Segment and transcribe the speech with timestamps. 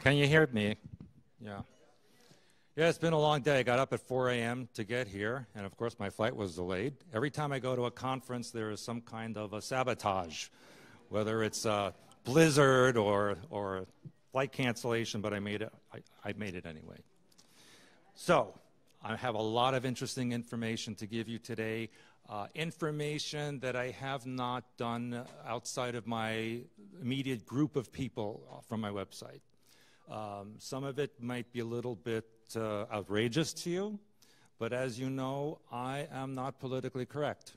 [0.00, 0.76] Can you hear me?
[1.42, 1.60] Yeah.
[2.74, 3.58] Yeah, it's been a long day.
[3.58, 4.66] I got up at 4 a.m.
[4.72, 6.94] to get here, and of course, my flight was delayed.
[7.12, 10.46] Every time I go to a conference, there is some kind of a sabotage,
[11.10, 11.92] whether it's a
[12.24, 13.84] blizzard or, or
[14.32, 16.96] flight cancellation, but I made it, I, I made it anyway.
[18.14, 18.54] So,
[19.04, 21.90] I have a lot of interesting information to give you today.
[22.26, 26.60] Uh, information that I have not done outside of my
[27.02, 29.40] immediate group of people from my website.
[30.10, 34.00] Um, some of it might be a little bit uh, outrageous to you,
[34.58, 37.52] but as you know, I am not politically correct.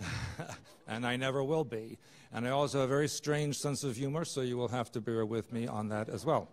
[0.88, 1.98] and I never will be.
[2.32, 5.00] And I also have a very strange sense of humor, so you will have to
[5.02, 6.48] bear with me on that as well.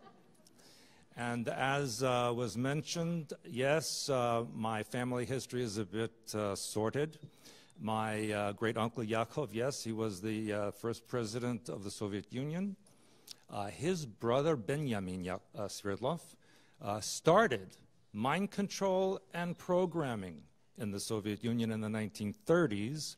[1.16, 7.20] And as uh, was mentioned, yes, uh, my family history is a bit uh, sorted.
[7.80, 12.34] My uh, great uncle Yakov, yes, he was the uh, first president of the Soviet
[12.34, 12.76] Union.
[13.56, 16.20] Uh, his brother Benjamin uh, Sverdlov
[16.82, 17.78] uh, started
[18.12, 20.42] mind control and programming
[20.78, 23.16] in the Soviet Union in the 1930s.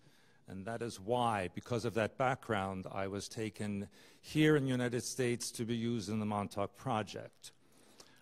[0.48, 3.88] And that is why, because of that background, I was taken
[4.22, 7.52] here in the United States to be used in the Montauk Project.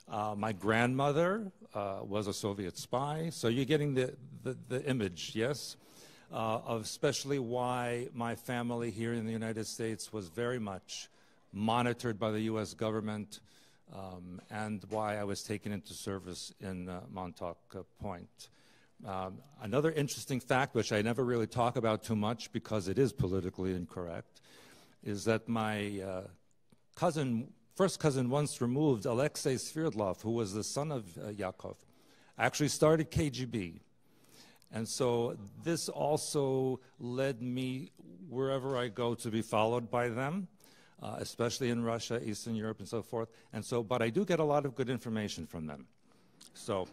[0.08, 5.34] Uh, my grandmother uh, was a Soviet spy, so you're getting the, the, the image,
[5.36, 5.76] yes,
[6.32, 11.10] uh, of especially why my family here in the United States was very much
[11.56, 12.74] monitored by the U.S.
[12.74, 13.40] government,
[13.94, 18.50] um, and why I was taken into service in uh, Montauk uh, Point.
[19.06, 23.14] Um, another interesting fact, which I never really talk about too much because it is
[23.14, 24.42] politically incorrect,
[25.04, 26.22] is that my uh,
[26.96, 31.78] cousin, first cousin once removed, Alexei Sverdlov, who was the son of uh, Yakov,
[32.38, 33.80] actually started KGB.
[34.74, 37.92] And so this also led me
[38.30, 40.48] wherever I go to be followed by them
[41.02, 43.30] uh, especially in Russia, Eastern Europe, and so forth.
[43.54, 45.88] And so, but I do get a lot of good information from them.
[46.54, 46.88] So,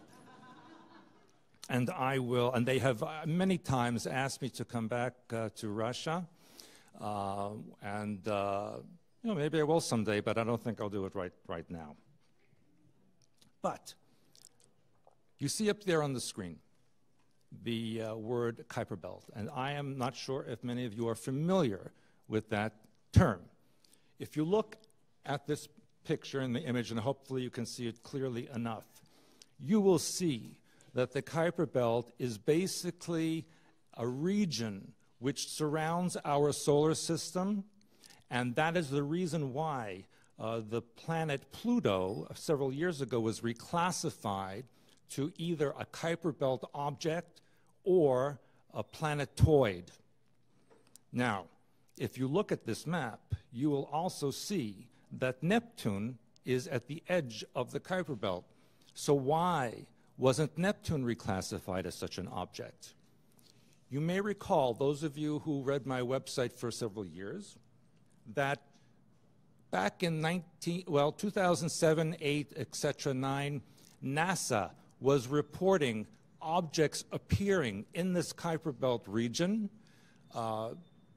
[1.69, 5.49] and I will, and they have uh, many times asked me to come back uh,
[5.55, 6.25] to Russia.
[6.99, 8.73] Uh, and, uh,
[9.23, 11.69] you know, maybe I will someday, but I don't think I'll do it right, right
[11.69, 11.95] now.
[13.61, 13.93] But
[15.39, 16.59] you see up there on the screen
[17.63, 21.15] the uh, word Kuiper Belt, and I am not sure if many of you are
[21.15, 21.91] familiar
[22.27, 22.73] with that
[23.11, 23.41] term.
[24.19, 24.77] If you look
[25.25, 25.67] at this
[26.03, 28.85] picture in the image, and hopefully you can see it clearly enough,
[29.59, 30.59] you will see
[30.93, 33.45] that the Kuiper Belt is basically
[33.95, 37.63] a region which surrounds our solar system,
[38.29, 40.05] and that is the reason why
[40.39, 44.63] uh, the planet Pluto several years ago was reclassified
[45.11, 47.41] to either a Kuiper Belt object
[47.83, 48.39] or
[48.73, 49.91] a planetoid.
[51.11, 51.45] Now,
[51.97, 53.19] if you look at this map,
[53.51, 54.87] you will also see
[55.19, 58.45] that Neptune is at the edge of the Kuiper Belt.
[58.93, 59.85] So why
[60.17, 62.93] wasn't Neptune reclassified as such an object?
[63.89, 67.57] You may recall, those of you who read my website for several years,
[68.33, 68.61] that
[69.69, 73.61] back in 19, well, 2007, 8, etc., 9,
[74.03, 76.07] NASA was reporting
[76.41, 79.69] objects appearing in this Kuiper Belt region
[80.33, 80.69] uh,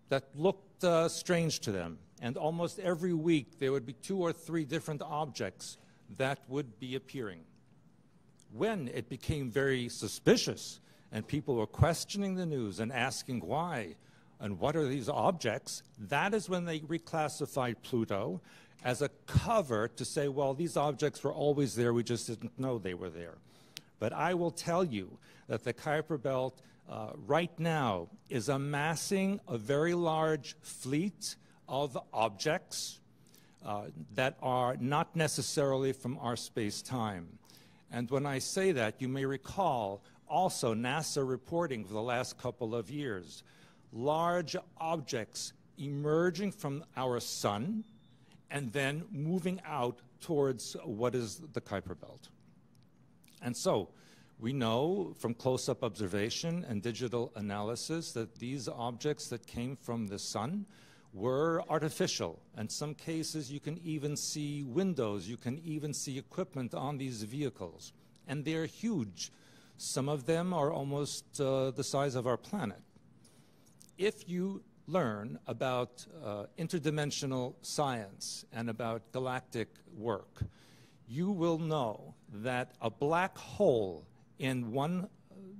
[0.08, 1.98] that looked uh, strange to them.
[2.20, 5.76] And almost every week, there would be two or three different objects
[6.16, 7.40] that would be appearing.
[8.52, 10.80] When it became very suspicious
[11.12, 13.96] and people were questioning the news and asking why
[14.40, 18.40] and what are these objects, that is when they reclassified Pluto
[18.84, 22.78] as a cover to say, well, these objects were always there, we just didn't know
[22.78, 23.38] they were there.
[23.98, 29.58] But I will tell you that the Kuiper Belt uh, right now is amassing a
[29.58, 31.36] very large fleet
[31.68, 33.00] of objects
[33.64, 37.26] uh, that are not necessarily from our space-time.
[37.90, 42.74] And when I say that, you may recall also NASA reporting for the last couple
[42.74, 43.42] of years,
[43.92, 47.84] large objects emerging from our sun
[48.50, 52.28] and then moving out towards what is the Kuiper Belt.
[53.42, 53.88] And so
[54.38, 60.18] we know from close-up observation and digital analysis that these objects that came from the
[60.18, 60.66] sun
[61.14, 62.38] were artificial.
[62.58, 67.22] In some cases, you can even see windows, you can even see equipment on these
[67.22, 67.94] vehicles.
[68.28, 69.32] And they're huge.
[69.78, 72.82] Some of them are almost uh, the size of our planet.
[73.96, 80.42] If you learn about uh, interdimensional science and about galactic work,
[81.08, 84.06] you will know that a black hole
[84.38, 85.08] in one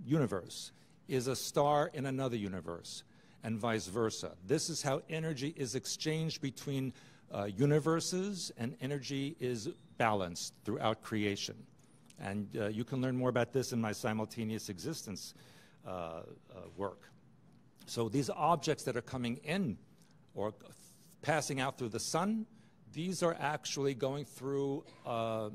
[0.05, 0.73] universe
[1.08, 3.05] is a star in another universe
[3.43, 4.32] and vice versa.
[4.46, 6.93] This is how energy is exchanged between
[7.32, 9.69] uh, universes, and energy is
[9.99, 11.56] balanced throughout creation.
[12.20, 15.34] And uh, you can learn more about this in my simultaneous existence
[15.87, 16.23] uh, uh,
[16.76, 17.11] work.
[17.87, 19.76] So these objects that are coming in
[20.34, 20.55] or
[21.23, 22.46] passing out through the sun,
[22.93, 25.50] these are actually going through uh,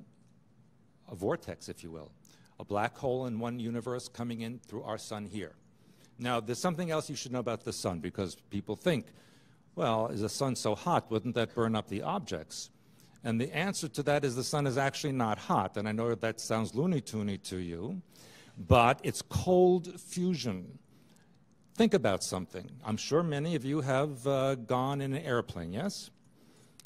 [1.09, 2.11] a vortex, if you will,
[2.61, 5.55] a black hole in one universe coming in through our sun here.
[6.19, 9.07] Now, there's something else you should know about the sun because people think,
[9.75, 11.09] well, is the sun so hot?
[11.09, 12.69] Wouldn't that burn up the objects?
[13.23, 15.75] And the answer to that is the sun is actually not hot.
[15.75, 17.99] And I know that sounds loony toony to you,
[18.57, 20.77] but it's cold fusion.
[21.75, 22.69] Think about something.
[22.85, 26.11] I'm sure many of you have uh, gone in an airplane, yes?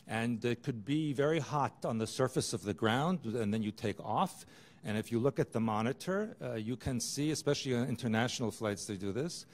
[0.08, 3.72] And it could be very hot on the surface of the ground, and then you
[3.72, 4.46] take off.
[4.86, 8.86] And if you look at the monitor, uh, you can see, especially on international flights,
[8.86, 9.48] they do this.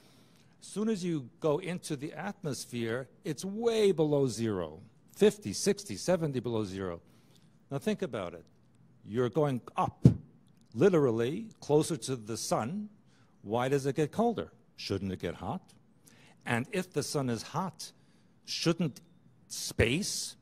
[0.62, 4.82] As soon as you go into the atmosphere, it's way below zero.
[5.16, 7.02] 50, 60, 70 below zero.
[7.72, 8.44] Now think about it.
[9.06, 10.06] You're going up,
[10.76, 12.90] literally, closer to the sun.
[13.42, 14.52] Why does it get colder?
[14.76, 15.62] Shouldn't it get hot?
[16.46, 17.92] And if the sun is hot,
[18.46, 19.00] shouldn't
[19.48, 20.36] space,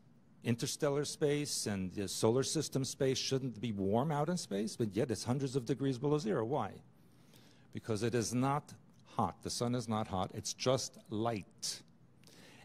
[0.43, 4.75] interstellar space and the solar system space, shouldn't be warm out in space?
[4.75, 6.45] But yet it's hundreds of degrees below zero.
[6.45, 6.71] Why?
[7.73, 8.73] Because it is not
[9.05, 9.43] hot.
[9.43, 10.31] The sun is not hot.
[10.33, 11.81] It's just light.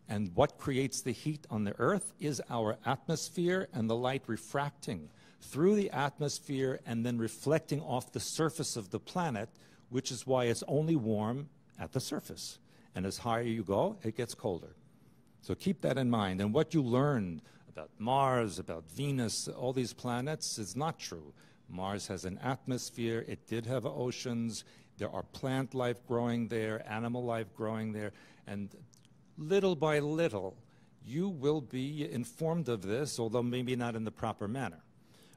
[0.09, 5.09] And what creates the heat on the Earth is our atmosphere and the light refracting
[5.41, 9.49] through the atmosphere and then reflecting off the surface of the planet,
[9.89, 11.49] which is why it's only warm
[11.79, 12.59] at the surface.
[12.95, 14.77] And as higher you go, it gets colder.
[15.41, 16.41] So keep that in mind.
[16.41, 17.43] And what you learned
[17.75, 21.33] about Mars, about Venus, all these planets is not true.
[21.69, 24.65] Mars has an atmosphere, it did have oceans,
[24.97, 28.13] there are plant life growing there, animal life growing there,
[28.47, 28.69] and
[29.37, 30.57] little by little,
[31.05, 34.85] you will be informed of this, although maybe not in the proper manner.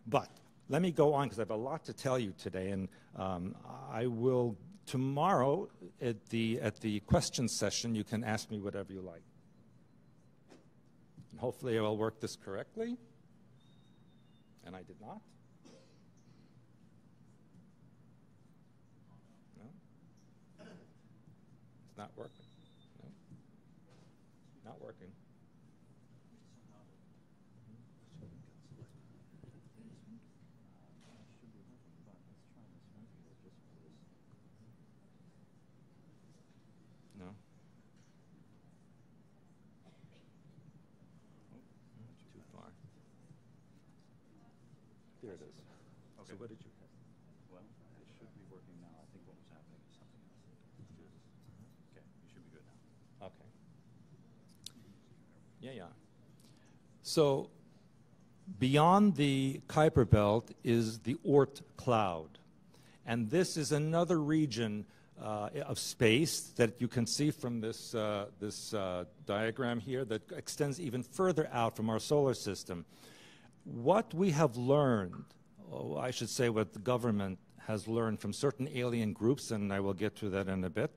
[0.05, 0.29] But
[0.69, 3.55] let me go on because I have a lot to tell you today, and um,
[3.91, 4.55] I will
[4.85, 5.69] tomorrow
[5.99, 7.95] at the at the question session.
[7.95, 9.23] You can ask me whatever you like.
[11.37, 12.97] And hopefully, I will work this correctly.
[14.65, 15.21] And I did not.
[19.55, 20.65] No,
[21.85, 22.31] it's not working.
[24.65, 25.11] Not working.
[37.19, 37.25] No.
[42.33, 42.69] Too far.
[45.23, 45.55] There it is.
[46.27, 46.91] So what did you have?
[47.49, 48.91] Well, it should be working now.
[48.99, 50.59] I think what was happening is something else.
[51.95, 53.31] Okay, you should be good now.
[53.31, 53.47] Okay.
[55.61, 55.91] Yeah, yeah.
[57.17, 57.49] So
[58.59, 62.37] beyond the Kuiper belt is the Oort cloud.
[63.07, 64.85] And this is another region
[65.19, 70.31] uh, of space that you can see from this, uh, this uh, diagram here that
[70.31, 72.85] extends even further out from our solar system.
[73.63, 75.23] What we have learned,
[75.71, 79.79] oh, I should say what the government has learned from certain alien groups, and I
[79.79, 80.91] will get to that in a bit,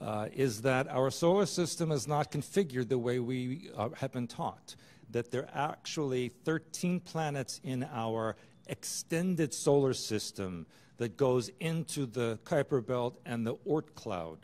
[0.00, 4.26] uh, is that our solar system is not configured the way we uh, have been
[4.26, 4.74] taught.
[5.12, 8.36] That there are actually 13 planets in our
[8.66, 10.66] extended solar system
[10.96, 14.38] that goes into the Kuiper Belt and the Oort cloud.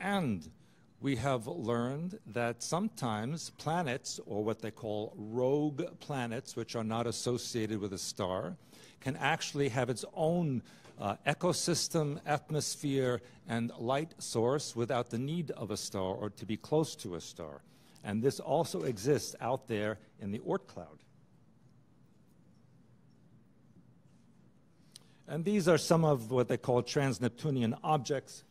[0.00, 0.50] And
[1.00, 7.06] we have learned that sometimes planets, or what they call rogue planets, which are not
[7.06, 8.56] associated with a star,
[9.00, 10.62] can actually have its own
[11.00, 16.56] uh, ecosystem, atmosphere, and light source without the need of a star or to be
[16.56, 17.60] close to a star.
[18.04, 21.02] And this also exists out there in the Oort cloud.
[25.28, 28.44] And these are some of what they call trans-Neptunian objects.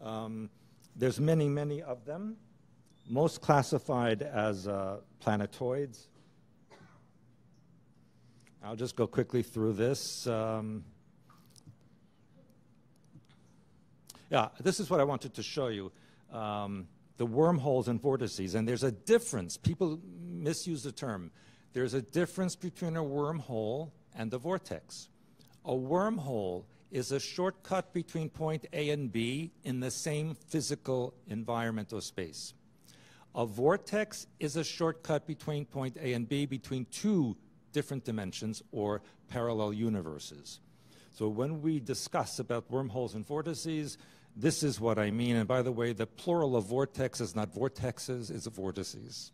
[0.00, 0.50] Um,
[0.96, 2.36] there's many, many of them,
[3.08, 6.08] most classified as uh, planetoids.
[8.64, 10.26] I'll just go quickly through this.
[10.26, 10.84] Um,
[14.30, 15.90] yeah, this is what I wanted to show you.
[16.32, 16.86] Um,
[17.22, 18.56] the wormholes and vortices.
[18.56, 19.56] And there's a difference.
[19.56, 21.30] People misuse the term.
[21.72, 25.08] There's a difference between a wormhole and a vortex.
[25.64, 31.92] A wormhole is a shortcut between point A and B in the same physical environment
[31.92, 32.54] or space.
[33.36, 37.36] A vortex is a shortcut between point A and B between two
[37.72, 40.58] different dimensions or parallel universes.
[41.12, 43.96] So when we discuss about wormholes and vortices,
[44.36, 45.36] this is what I mean.
[45.36, 49.32] And by the way, the plural of vortex is not vortexes, it's vortices.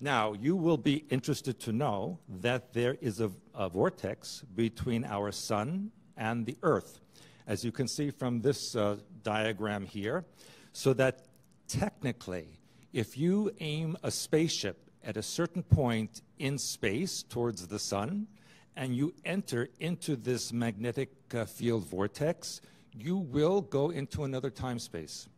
[0.00, 5.30] Now, you will be interested to know that there is a, a vortex between our
[5.30, 6.98] sun and the Earth,
[7.46, 10.24] as you can see from this uh, diagram here,
[10.72, 11.26] so that
[11.68, 12.58] technically,
[12.92, 18.26] if you aim a spaceship at a certain point in space towards the sun,
[18.76, 22.60] and you enter into this magnetic uh, field vortex,
[22.96, 25.28] you will go into another time space.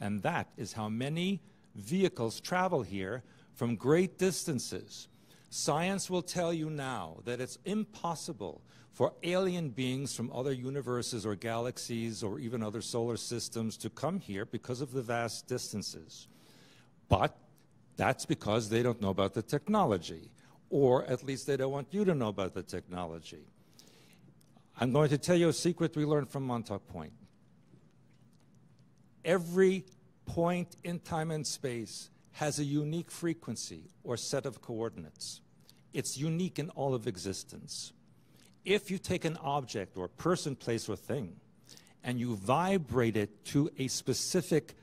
[0.00, 1.40] And that is how many
[1.74, 3.22] vehicles travel here
[3.54, 5.08] from great distances.
[5.50, 8.60] Science will tell you now that it's impossible
[8.92, 14.20] for alien beings from other universes or galaxies or even other solar systems to come
[14.20, 16.28] here because of the vast distances.
[17.08, 17.36] But
[17.96, 20.30] that's because they don't know about the technology,
[20.70, 23.44] or at least they don't want you to know about the technology.
[24.80, 27.12] I'm going to tell you a secret we learned from Montauk Point.
[29.24, 29.84] Every
[30.26, 35.40] point in time and space has a unique frequency or set of coordinates.
[35.92, 37.92] It's unique in all of existence.
[38.64, 41.36] If you take an object or person, place, or thing
[42.02, 44.74] and you vibrate it to a specific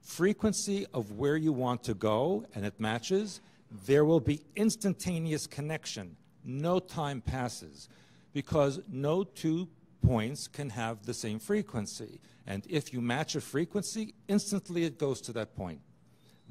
[0.00, 6.16] frequency of where you want to go and it matches, there will be instantaneous connection.
[6.44, 7.88] No time passes
[8.32, 9.68] because no two
[10.04, 12.20] points can have the same frequency.
[12.46, 15.80] And if you match a frequency, instantly it goes to that point.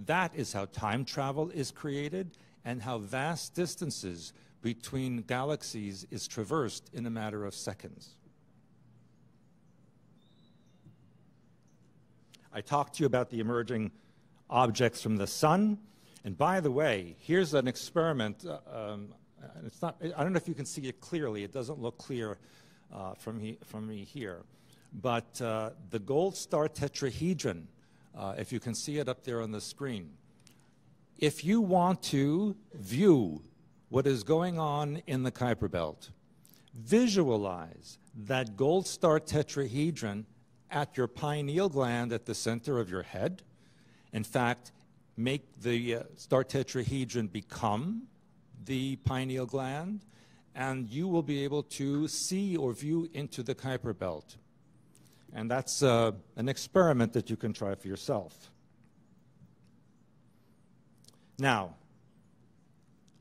[0.06, 6.90] That is how time travel is created and how vast distances between galaxies is traversed
[6.94, 8.16] in a matter of seconds.
[12.52, 13.92] I talked to you about the emerging
[14.50, 15.78] objects from the sun.
[16.26, 18.46] And by the way, here's an experiment.
[18.46, 18.58] Uh,
[18.92, 19.14] um,
[19.66, 21.46] it's not, I don't know if you can see it clearly.
[21.46, 22.38] It doesn't look clear
[22.94, 24.42] uh, from, he, from me here.
[25.02, 27.68] But uh, the gold star tetrahedron
[28.18, 30.12] uh, if you can see it up there on the screen.
[31.18, 33.44] If you want to view
[33.90, 36.10] what is going on in the Kuiper Belt,
[36.74, 40.26] visualize that gold star tetrahedron
[40.72, 43.44] at your pineal gland at the center of your head.
[44.12, 44.72] In fact,
[45.18, 48.04] make the uh, star tetrahedron become
[48.66, 50.06] the pineal gland,
[50.54, 54.38] and you will be able to see or view into the Kuiper Belt.
[55.34, 58.52] And that's uh, an experiment that you can try for yourself.
[61.38, 61.76] Now,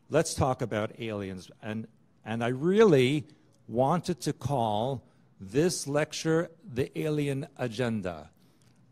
[0.08, 1.50] let's talk about aliens.
[1.60, 1.88] And,
[2.24, 3.24] and I really
[3.66, 5.02] wanted to call
[5.40, 8.30] this lecture the Alien Agenda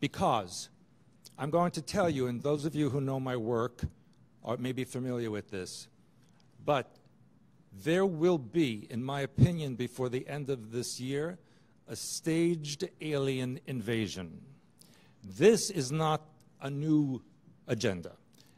[0.00, 0.68] because
[1.39, 3.83] I'm going to tell you, and those of you who know my work
[4.45, 5.89] are maybe familiar with this,
[6.65, 6.97] but
[7.73, 11.39] there will be, in my opinion, before the end of this year,
[11.89, 14.43] a staged alien invasion.
[15.25, 16.23] This is not
[16.61, 17.23] a new
[17.67, 18.12] agenda.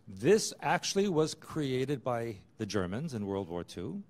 [0.07, 4.03] This actually was created by the Germans in World War II.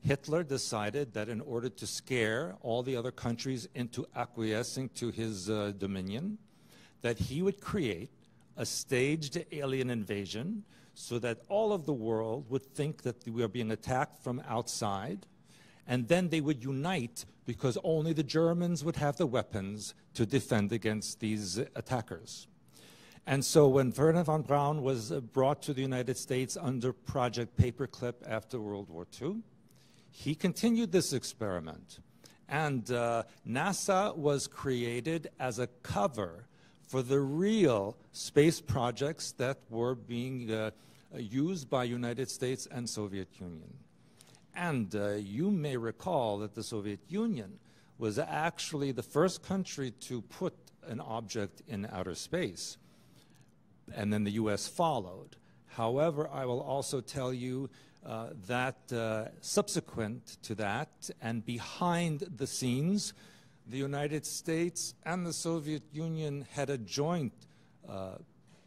[0.00, 5.48] Hitler decided that in order to scare all the other countries into acquiescing to his
[5.48, 6.38] uh, dominion,
[7.02, 8.10] that he would create
[8.56, 10.64] a staged alien invasion
[10.94, 15.26] so that all of the world would think that we are being attacked from outside
[15.88, 20.70] and then they would unite because only the Germans would have the weapons to defend
[20.70, 22.46] against these attackers.
[23.26, 27.56] And so when Wernher von Braun was uh, brought to the United States under Project
[27.56, 29.36] Paperclip after World War II,
[30.10, 32.00] he continued this experiment.
[32.48, 36.47] And uh, NASA was created as a cover
[36.88, 40.70] for the real space projects that were being uh,
[41.14, 43.74] used by United States and Soviet Union.
[44.56, 47.58] And uh, you may recall that the Soviet Union
[47.98, 50.54] was actually the first country to put
[50.86, 52.78] an object in outer space.
[53.94, 55.36] And then the US followed.
[55.66, 57.68] However, I will also tell you
[58.04, 63.12] uh, that uh, subsequent to that and behind the scenes,
[63.68, 67.34] the United States and the Soviet Union had a joint
[67.86, 68.16] uh,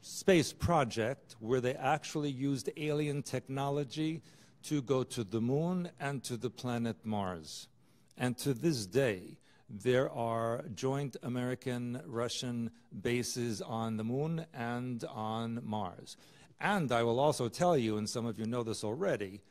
[0.01, 4.21] space project where they actually used alien technology
[4.63, 7.67] to go to the moon and to the planet Mars.
[8.15, 9.37] And to this day,
[9.69, 12.69] there are joint American Russian
[13.01, 16.17] bases on the moon and on Mars.
[16.59, 19.41] And I will also tell you, and some of you know this already,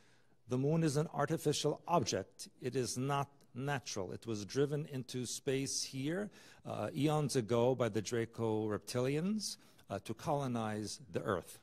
[0.47, 2.47] the moon is an artificial object.
[2.61, 4.11] It is not natural.
[4.11, 6.29] It was driven into space here
[6.65, 9.57] uh, eons ago by the Draco reptilians
[9.89, 11.59] uh, to colonize the Earth.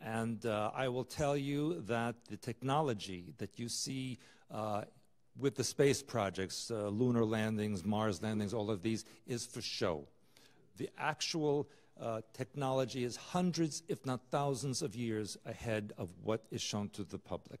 [0.00, 4.18] And uh, I will tell you that the technology that you see
[4.50, 4.82] uh,
[5.38, 10.04] with the space projects, uh, lunar landings, Mars landings, all of these, is for show.
[10.76, 11.68] The actual
[12.00, 17.04] uh, technology is hundreds, if not thousands, of years ahead of what is shown to
[17.04, 17.60] the public.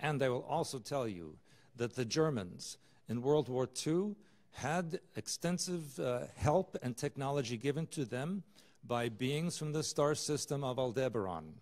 [0.00, 1.36] And I will also tell you
[1.76, 2.78] that the Germans
[3.08, 4.14] in World War II
[4.52, 8.42] had extensive uh, help and technology given to them
[8.86, 11.54] by beings from the star system of Aldebaran.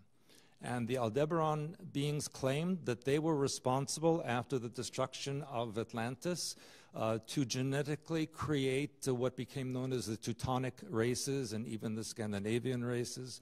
[0.62, 6.54] And the Aldebaran beings claimed that they were responsible after the destruction of Atlantis
[6.94, 12.04] uh, to genetically create uh, what became known as the Teutonic races and even the
[12.04, 13.40] Scandinavian races,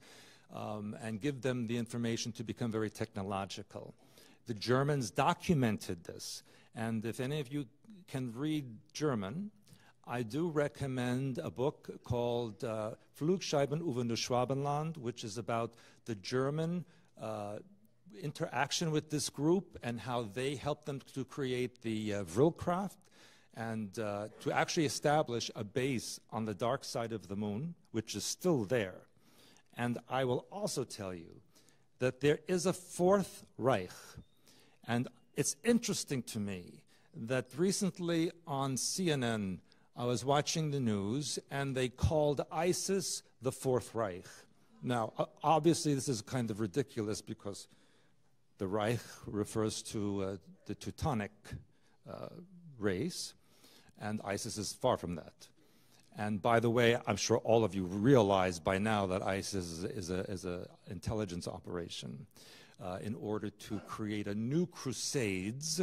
[0.53, 3.93] um, and give them the information to become very technological.
[4.47, 6.43] The Germans documented this,
[6.75, 7.65] and if any of you
[8.07, 9.51] can read German,
[10.07, 15.73] I do recommend a book called uh, Flugscheiben über das Schwabenland, which is about
[16.05, 16.85] the German
[17.21, 17.59] uh,
[18.21, 22.97] interaction with this group and how they helped them to create the uh, Vril craft
[23.55, 28.15] and uh, to actually establish a base on the dark side of the moon, which
[28.15, 29.01] is still there.
[29.77, 31.41] And I will also tell you
[31.99, 33.91] that there is a fourth Reich.
[34.87, 36.81] And it's interesting to me
[37.15, 39.59] that recently on CNN,
[39.95, 44.25] I was watching the news and they called ISIS the Fourth Reich.
[44.83, 47.67] Now, obviously, this is kind of ridiculous because
[48.57, 51.31] the Reich refers to uh, the Teutonic
[52.09, 52.27] uh,
[52.79, 53.33] race,
[53.99, 55.47] and ISIS is far from that.
[56.17, 60.09] And by the way, I'm sure all of you realize by now that ISIS is
[60.09, 62.25] an is a intelligence operation
[62.81, 65.81] uh, in order to create a new crusades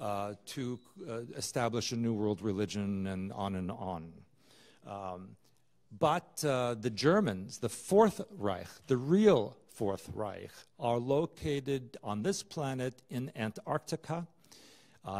[0.00, 4.12] uh, to uh, establish a new world religion and on and on.
[4.86, 5.36] Um,
[5.98, 12.42] but uh, the Germans, the Fourth Reich, the real Fourth Reich, are located on this
[12.42, 14.26] planet in Antarctica,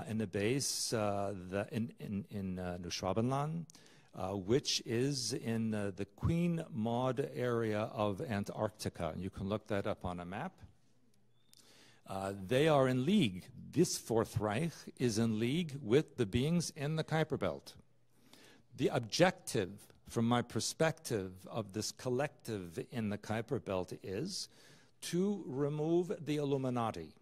[0.08, 3.66] in a base the, in, in, in uh, Neuschwabenland,
[4.14, 9.14] uh, which is in uh, the Queen Maud area of Antarctica.
[9.16, 10.52] You can look that up on a map.
[12.06, 13.44] Uh, they are in league.
[13.72, 17.74] This Fourth Reich is in league with the beings in the Kuiper Belt.
[18.76, 19.70] The objective
[20.08, 24.48] from my perspective of this collective in the Kuiper Belt is
[25.02, 27.14] to remove the Illuminati.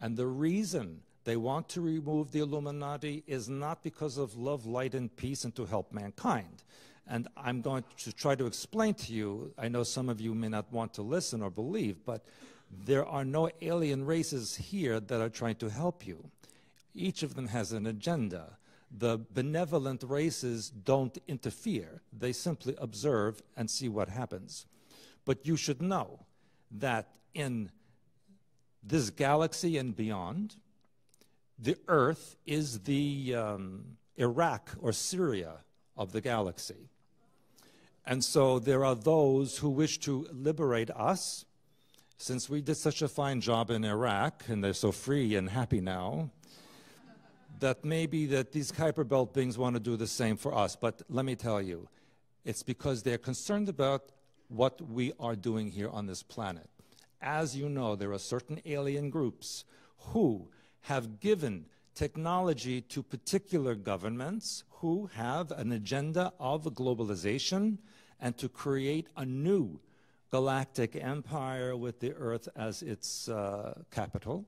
[0.00, 4.94] And the reason they want to remove the Illuminati is not because of love, light,
[4.94, 6.64] and peace and to help mankind.
[7.06, 10.48] And I'm going to try to explain to you, I know some of you may
[10.48, 12.24] not want to listen or believe, but
[12.70, 16.30] there are no alien races here that are trying to help you.
[16.94, 18.58] Each of them has an agenda
[18.96, 22.02] the benevolent races don't interfere.
[22.16, 24.66] They simply observe and see what happens.
[25.24, 26.20] But you should know
[26.70, 27.70] that in
[28.82, 30.56] this galaxy and beyond,
[31.58, 35.58] the Earth is the um, Iraq or Syria
[35.96, 36.88] of the galaxy.
[38.06, 41.46] And so there are those who wish to liberate us.
[42.16, 45.80] Since we did such a fine job in Iraq and they're so free and happy
[45.80, 46.30] now,
[47.60, 50.76] that maybe that these Kuiper Belt beings want to do the same for us.
[50.76, 51.88] But let me tell you,
[52.44, 54.12] it's because they're concerned about
[54.48, 56.68] what we are doing here on this planet.
[57.20, 59.64] As you know, there are certain alien groups
[60.12, 60.48] who
[60.82, 67.78] have given technology to particular governments who have an agenda of globalization
[68.20, 69.80] and to create a new
[70.34, 74.44] galactic empire with the Earth as its uh, capital.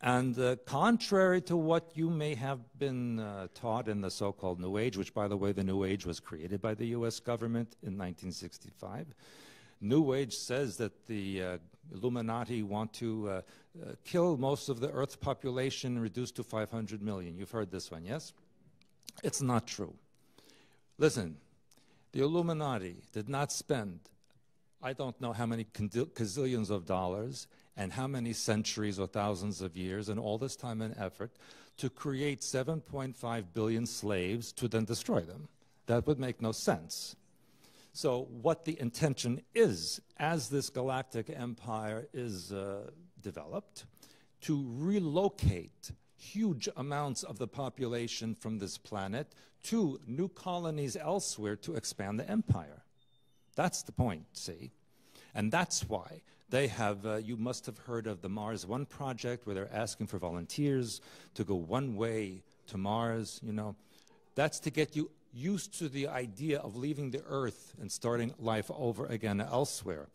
[0.00, 4.58] And uh, contrary to what you may have been uh, taught in the so called
[4.58, 7.76] New Age, which, by the way, the New Age was created by the US government
[7.82, 9.08] in 1965,
[9.82, 11.58] New Age says that the uh,
[11.92, 17.02] Illuminati want to uh, uh, kill most of the Earth's population and reduce to 500
[17.02, 17.36] million.
[17.36, 18.32] You've heard this one, yes?
[19.22, 19.92] It's not true.
[20.96, 21.36] Listen,
[22.12, 24.09] the Illuminati did not spend,
[24.82, 29.76] I don't know how many gazillions of dollars and how many centuries or thousands of
[29.76, 31.32] years and all this time and effort
[31.76, 35.48] to create 7.5 billion slaves to then destroy them.
[35.86, 37.16] That would make no sense.
[37.92, 42.90] So, what the intention is, as this galactic empire is uh,
[43.20, 43.86] developed,
[44.42, 51.74] to relocate huge amounts of the population from this planet to new colonies elsewhere to
[51.74, 52.84] expand the empire.
[53.60, 54.70] That's the point, see?
[55.34, 59.46] And that's why they have, uh, you must have heard of the Mars One project
[59.46, 61.02] where they're asking for volunteers
[61.34, 63.76] to go one way to Mars, you know.
[64.34, 68.70] That's to get you used to the idea of leaving the Earth and starting life
[68.74, 70.06] over again elsewhere.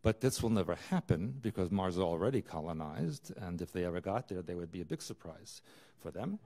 [0.00, 4.28] But this will never happen because Mars is already colonized, and if they ever got
[4.28, 5.60] there, they would be a big surprise
[6.00, 6.38] for them.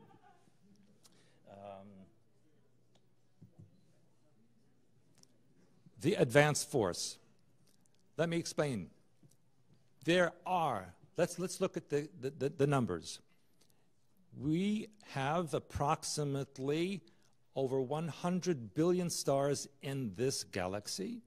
[6.02, 7.16] The advanced force.
[8.16, 8.90] Let me explain.
[10.04, 13.20] There are, let's, let's look at the, the, the numbers.
[14.38, 17.02] We have approximately
[17.54, 21.22] over 100 billion stars in this galaxy,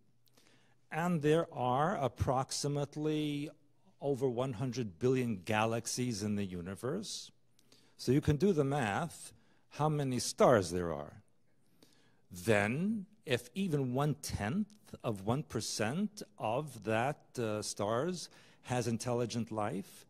[0.92, 3.50] and there are approximately
[4.02, 7.32] over 100 billion galaxies in the universe.
[7.98, 9.32] So you can do the math
[9.70, 11.22] how many stars there are.
[12.32, 14.68] Then, if even one tenth
[15.04, 18.30] of 1% of that uh, stars
[18.64, 20.06] has intelligent life,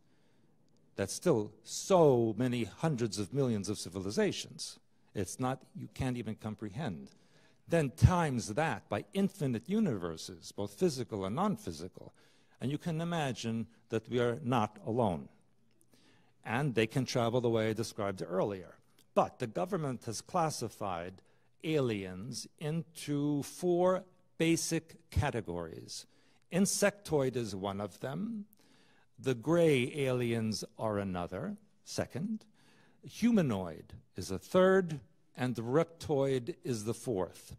[0.96, 4.80] that's still so many hundreds of millions of civilizations.
[5.14, 7.10] It's not, you can't even comprehend.
[7.68, 12.14] Then times that by infinite universes, both physical and non physical,
[12.62, 15.28] and you can imagine that we are not alone.
[16.46, 18.76] And they can travel the way I described earlier.
[19.16, 21.22] But the government has classified
[21.66, 24.04] aliens into four
[24.38, 26.06] basic categories.
[26.52, 28.46] Insectoid is one of them.
[29.20, 32.46] The gray aliens are another, second.
[33.04, 35.00] Humanoid is a third,
[35.36, 37.56] and the reptoid is the fourth.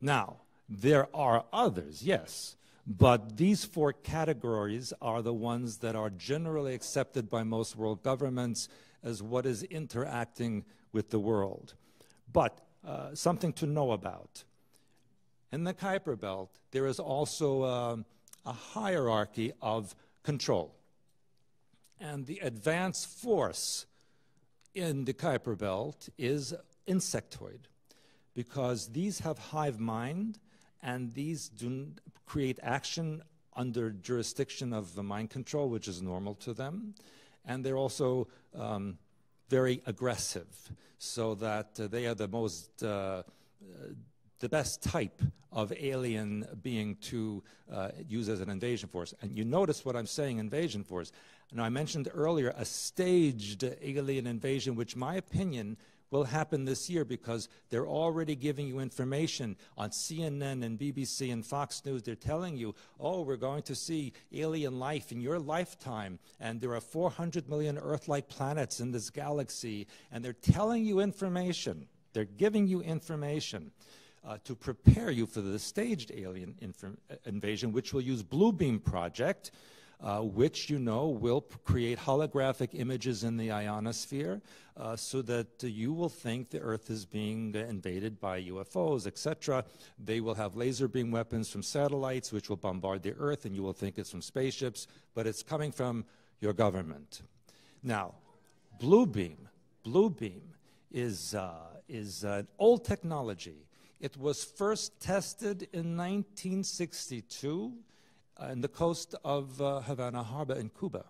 [0.00, 0.36] Now,
[0.68, 7.30] there are others, yes, but these four categories are the ones that are generally accepted
[7.30, 8.68] by most world governments
[9.02, 11.74] as what is interacting with the world.
[12.30, 14.44] But uh, something to know about.
[15.52, 17.96] In the Kuiper Belt, there is also uh,
[18.44, 20.74] a hierarchy of control.
[22.00, 23.86] And the advanced force
[24.74, 26.54] in the Kuiper Belt is
[26.88, 27.60] insectoid
[28.34, 30.38] because these have hive mind
[30.82, 31.86] and these do
[32.26, 33.22] create action
[33.56, 36.94] under jurisdiction of the mind control, which is normal to them.
[37.46, 38.98] And they're also um,
[39.58, 40.50] very aggressive,
[40.98, 43.22] so that uh, they are the most, uh, uh,
[44.40, 49.14] the best type of alien being to uh, use as an invasion force.
[49.20, 51.12] And you notice what I'm saying, invasion force.
[51.52, 55.76] Now, I mentioned earlier a staged alien invasion, which, my opinion,
[56.14, 61.44] will happen this year because they're already giving you information on CNN and BBC and
[61.44, 62.04] Fox News.
[62.04, 66.72] They're telling you, oh, we're going to see alien life in your lifetime, and there
[66.74, 71.88] are 400 million Earth like planets in this galaxy, and they're telling you information.
[72.12, 73.72] They're giving you information.
[74.26, 76.54] Uh, to prepare you for the staged alien
[77.26, 79.50] invasion, which will use Bluebeam Project,
[80.00, 84.40] uh, which you know will create holographic images in the ionosphere
[84.76, 89.64] uh, so that uh, you will think the Earth is being invaded by UFOs, etc.
[89.98, 93.62] They will have laser beam weapons from satellites which will bombard the Earth and you
[93.62, 96.04] will think it's from spaceships, but it's coming from
[96.40, 97.22] your government.
[97.82, 98.14] Now,
[98.80, 99.48] blue beam,
[99.82, 100.42] blue beam
[100.90, 101.54] is, uh,
[101.88, 103.66] is an old technology.
[104.00, 107.72] It was first tested in 1962
[108.50, 111.04] in the coast of uh, Havana Harbor in Cuba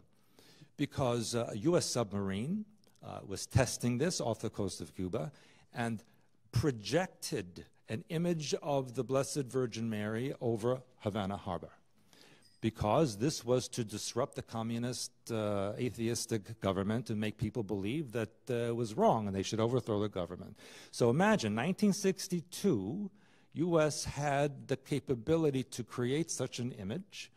[0.76, 1.86] because uh, a U.S.
[1.86, 2.64] submarine
[3.04, 5.32] uh, was testing this off the coast of Cuba
[5.72, 6.02] and
[6.52, 11.70] projected an image of the Blessed Virgin Mary over Havana Harbor
[12.60, 18.30] because this was to disrupt the communist uh, atheistic government and make people believe that
[18.48, 20.56] uh, it was wrong and they should overthrow the government.
[20.90, 23.10] So imagine 1962
[23.54, 24.04] U.S.
[24.04, 27.30] had the capability to create such an image.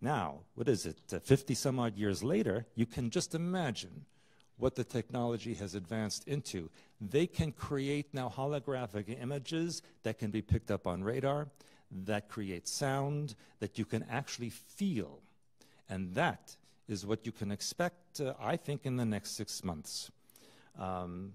[0.00, 4.04] Now, what is it, uh, 50 some odd years later, you can just imagine
[4.56, 6.68] what the technology has advanced into.
[7.00, 11.48] They can create now holographic images that can be picked up on radar,
[12.04, 15.20] that create sound, that you can actually feel.
[15.88, 16.56] And that
[16.88, 20.10] is what you can expect, uh, I think, in the next six months.
[20.78, 21.32] Um,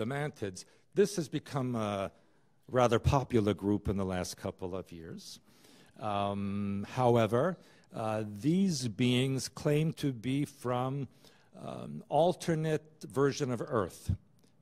[0.00, 0.64] the mantids.
[0.94, 2.10] This has become a
[2.68, 5.40] rather popular group in the last couple of years.
[6.00, 7.58] Um, however,
[7.94, 11.06] uh, these beings claim to be from
[11.62, 14.10] um, alternate version of Earth.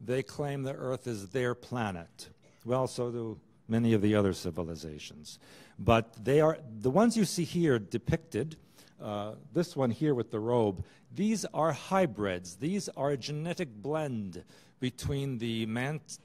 [0.01, 2.31] They claim that Earth is their planet.
[2.64, 5.38] Well, so do many of the other civilizations.
[5.79, 8.57] But they are the ones you see here depicted.
[9.01, 10.85] Uh, this one here with the robe.
[11.14, 12.57] These are hybrids.
[12.57, 14.42] These are a genetic blend
[14.80, 16.18] between the mant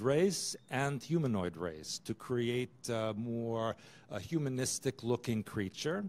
[0.00, 3.76] race and humanoid race to create a more
[4.10, 6.04] uh, humanistic looking creature.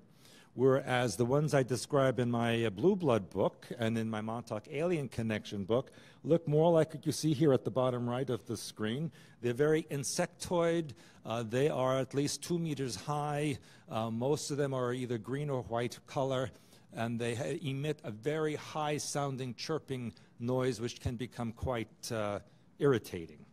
[0.54, 5.08] Whereas the ones I describe in my Blue Blood book and in my Montauk Alien
[5.08, 5.92] Connection book
[6.24, 9.12] look more like what you see here at the bottom right of the screen.
[9.42, 10.94] They're very insectoid.
[11.24, 13.60] Uh, they are at least two meters high.
[13.88, 16.50] Uh, most of them are either green or white color,
[16.92, 22.40] and they emit a very high sounding chirping noise which can become quite uh,
[22.80, 23.46] irritating.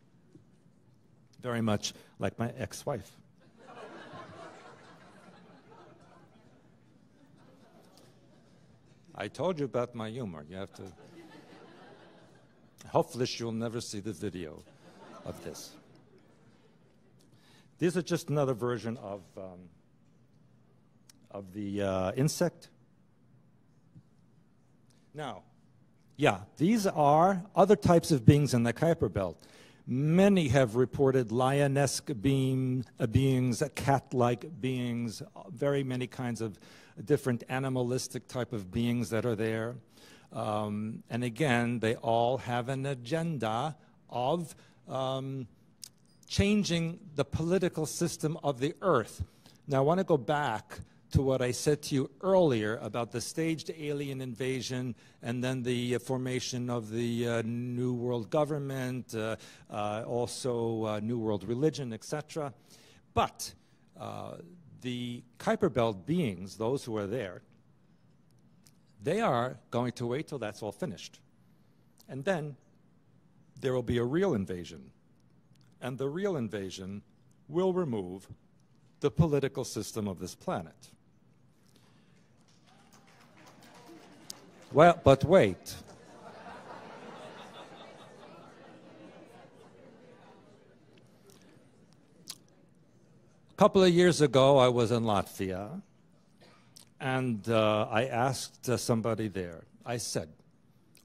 [1.41, 3.11] very much like my ex wife.
[9.15, 10.45] I told you about my humor.
[10.49, 10.83] You have to.
[12.89, 14.63] Hopefully, she'll never see the video
[15.25, 15.77] of this.
[17.79, 19.69] These are just another version of, um,
[21.31, 22.71] of the uh, insect.
[25.13, 25.43] Now,
[26.17, 29.37] yeah, these are other types of beings in the Kuiper Belt.
[29.87, 36.59] Many have reported lionesque being, uh, beings, cat-like beings, very many kinds of
[37.05, 39.75] different animalistic type of beings that are there.
[40.33, 43.77] Um, and again, they all have an agenda
[44.09, 44.55] of
[44.89, 45.47] um,
[46.29, 49.23] changing the political system of the earth.
[49.67, 50.79] Now, I want to go back
[51.15, 55.95] to what I said to you earlier about the staged alien invasion and then the
[55.95, 59.37] uh, formation of the uh, New World Government, uh,
[59.71, 62.53] uh also uh, New World Religion, etc.
[63.15, 63.55] But
[63.97, 64.39] uh,
[64.81, 67.43] the Kuiper Belt beings, those who are there,
[69.01, 71.21] they are going to wait till that's all finished.
[72.09, 72.57] And then
[73.61, 74.91] there will be a real invasion.
[75.81, 77.03] And the real invasion
[77.49, 78.27] will remove
[78.99, 80.91] the political system of this planet.
[84.73, 85.75] Well, but wait.
[93.51, 95.81] A couple of years ago, I was in Latvia,
[97.01, 100.29] and uh, I asked uh, somebody there, I said,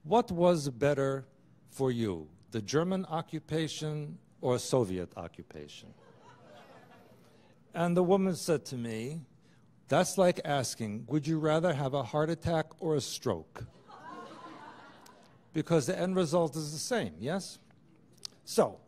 [0.04, 1.26] What was better
[1.69, 5.89] for you, the German occupation or Soviet occupation?
[7.74, 9.22] And the woman said to me,
[9.89, 13.65] that's like asking, would you rather have a heart attack or a stroke?
[15.52, 17.58] Because the end result is the same, yes?
[18.45, 18.80] So,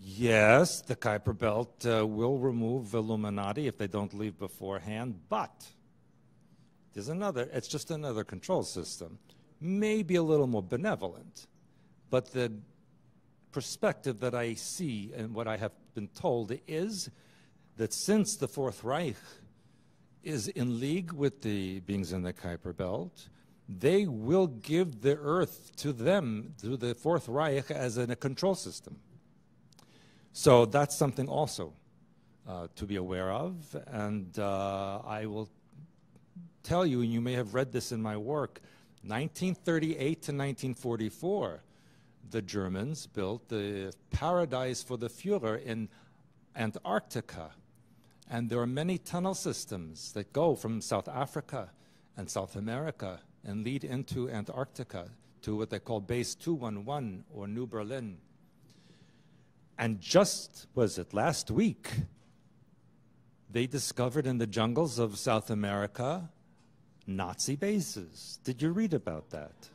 [0.00, 5.64] yes, the Kuiper Belt uh, will remove Illuminati if they don't leave beforehand, but
[6.92, 9.20] there's another, it's just another control system.
[9.60, 11.46] Maybe a little more benevolent,
[12.10, 12.52] but the
[13.52, 17.10] perspective that I see and what I have been told is
[17.76, 19.16] that since the Fourth Reich
[20.22, 23.28] is in league with the beings in the Kuiper Belt.
[23.68, 28.96] They will give the earth to them, to the Fourth Reich, as a control system.
[30.32, 31.72] So that's something also
[32.48, 33.76] uh, to be aware of.
[33.86, 35.48] And uh, I will
[36.62, 38.60] tell you, and you may have read this in my work,
[39.02, 41.62] 1938 to 1944,
[42.30, 45.88] the Germans built the paradise for the Fuhrer in
[46.56, 47.50] Antarctica
[48.30, 51.70] and there are many tunnel systems that go from South Africa
[52.16, 55.10] and South America and lead into Antarctica
[55.42, 58.18] to what they call Base 211 or New Berlin.
[59.78, 61.90] And just, was it last week,
[63.50, 66.30] they discovered in the jungles of South America
[67.06, 68.38] Nazi bases.
[68.44, 69.68] Did you read about that?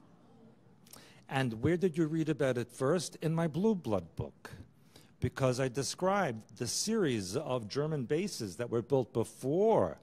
[1.30, 3.18] And where did you read about it first?
[3.22, 4.52] In my Blue Blood book
[5.20, 9.98] because I described the series of German bases that were built before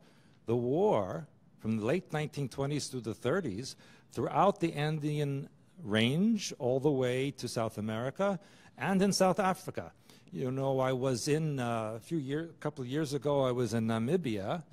[0.46, 3.76] the war, from the late 1920s through the 30s,
[4.12, 5.48] throughout the Andean
[5.82, 8.38] range all the way to South America
[8.76, 9.92] and in South Africa.
[10.32, 13.52] You know, I was in uh, a few years, a couple of years ago, I
[13.52, 14.64] was in Namibia,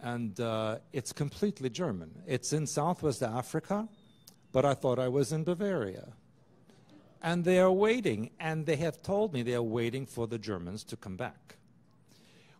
[0.00, 2.10] and uh, it's completely German.
[2.26, 3.86] It's in Southwest Africa,
[4.50, 6.14] but I thought I was in Bavaria
[7.24, 10.84] and they are waiting, and they have told me they are waiting for the Germans
[10.84, 11.56] to come back.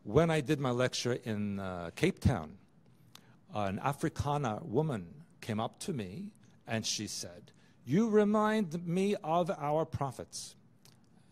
[0.05, 2.57] When I did my lecture in uh, Cape Town,
[3.55, 5.07] an Afrikaner woman
[5.43, 6.31] came up to me
[6.67, 7.53] and she said,
[7.85, 10.57] You remind me of our prophets.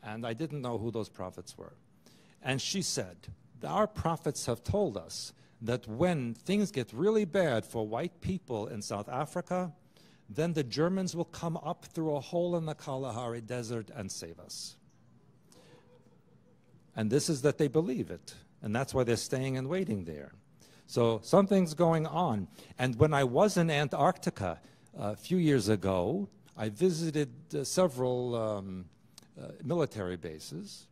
[0.02, 1.72] And I didn't know who those prophets were.
[2.42, 3.16] And she said,
[3.66, 8.82] Our prophets have told us that when things get really bad for white people in
[8.82, 9.72] South Africa,
[10.34, 14.38] then the Germans will come up through a hole in the Kalahari Desert and save
[14.38, 14.76] us.
[16.94, 18.34] And this is that they believe it.
[18.60, 20.32] And that's why they're staying and waiting there.
[20.86, 22.48] So something's going on.
[22.78, 24.60] And when I was in Antarctica
[24.98, 28.84] uh, a few years ago, I visited uh, several um,
[29.40, 30.86] uh, military bases.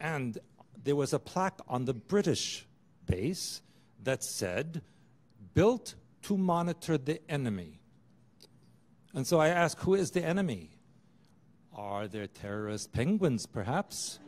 [0.00, 0.38] And
[0.82, 2.66] there was a plaque on the British
[3.04, 3.60] base
[4.02, 4.82] that said,
[5.54, 7.80] built to monitor the enemy.
[9.16, 10.68] And so I ask, who is the enemy?
[11.74, 14.18] Are there terrorist penguins, perhaps?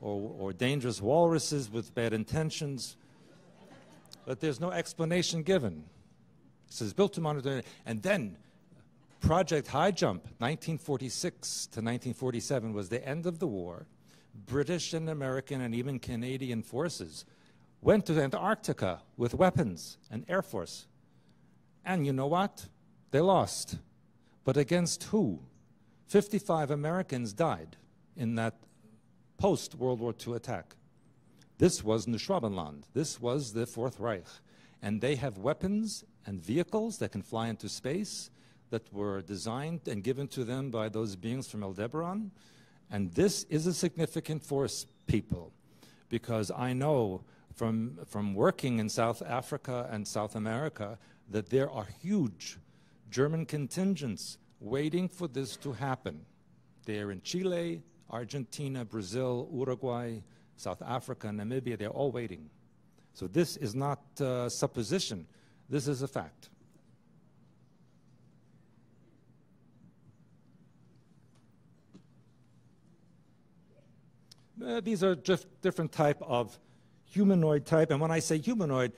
[0.00, 2.96] or, or dangerous walruses with bad intentions?
[4.26, 5.84] But there's no explanation given.
[6.66, 7.62] It says built to monitor.
[7.86, 8.36] And then
[9.20, 13.86] Project High Jump, 1946 to 1947, was the end of the war.
[14.34, 17.24] British and American and even Canadian forces
[17.80, 20.88] went to Antarctica with weapons and Air Force.
[21.84, 22.66] And you know what?
[23.10, 23.78] They lost.
[24.44, 25.40] But against who?
[26.06, 27.76] 55 Americans died
[28.16, 28.54] in that
[29.38, 30.76] post World War II attack.
[31.58, 32.84] This was Neuschwabenland.
[32.92, 34.26] This was the Fourth Reich.
[34.82, 38.30] And they have weapons and vehicles that can fly into space
[38.70, 42.30] that were designed and given to them by those beings from Aldebaran.
[42.90, 45.52] And this is a significant force, people,
[46.08, 47.22] because I know
[47.54, 50.98] from, from working in South Africa and South America
[51.30, 52.58] that there are huge
[53.10, 56.24] German contingents waiting for this to happen.
[56.84, 60.20] They're in Chile, Argentina, Brazil, Uruguay,
[60.56, 62.48] South Africa, Namibia, they're all waiting.
[63.12, 65.26] So this is not uh, supposition,
[65.68, 66.50] this is a fact.
[74.64, 76.58] Uh, these are just different type of
[77.04, 78.92] humanoid type, and when I say humanoid,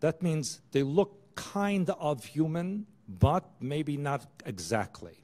[0.00, 5.16] that means they look kind of human, but maybe not exactly.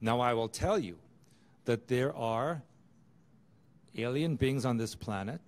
[0.00, 0.96] Now I will tell you
[1.64, 2.62] that there are
[3.96, 5.40] alien beings on this planet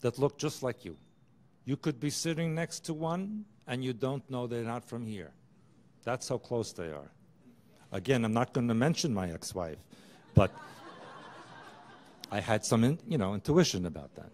[0.00, 0.96] that look just like you.
[1.64, 5.30] You could be sitting next to one and you don't know they're not from here.
[6.04, 7.10] That's how close they are.
[7.92, 9.78] Again, I'm not going to mention my ex-wife,
[10.34, 10.50] but
[12.30, 14.30] I had some, in, you know, intuition about that.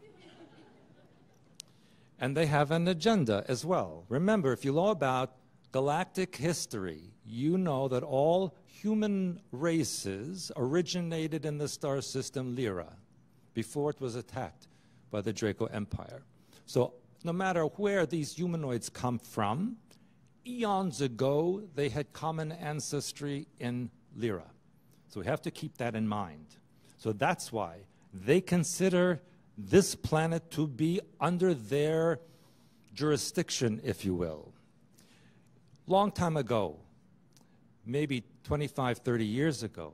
[2.21, 4.05] And they have an agenda as well.
[4.09, 5.35] Remember, if you know about
[5.77, 12.97] galactic history, you know that all human races originated in the star system Lyra
[13.53, 14.69] before it was attacked
[15.11, 16.23] by the Draco Empire.
[16.65, 19.77] So no matter where these humanoids come from,
[20.47, 24.51] eons ago they had common ancestry in Lyra.
[25.09, 26.47] So we have to keep that in mind.
[26.97, 27.81] So that's why
[28.15, 29.21] they consider
[29.59, 32.21] this planet to be under their
[32.95, 34.55] jurisdiction, if you will.
[35.88, 36.79] Long time ago,
[37.85, 39.92] maybe 25, 30 years ago,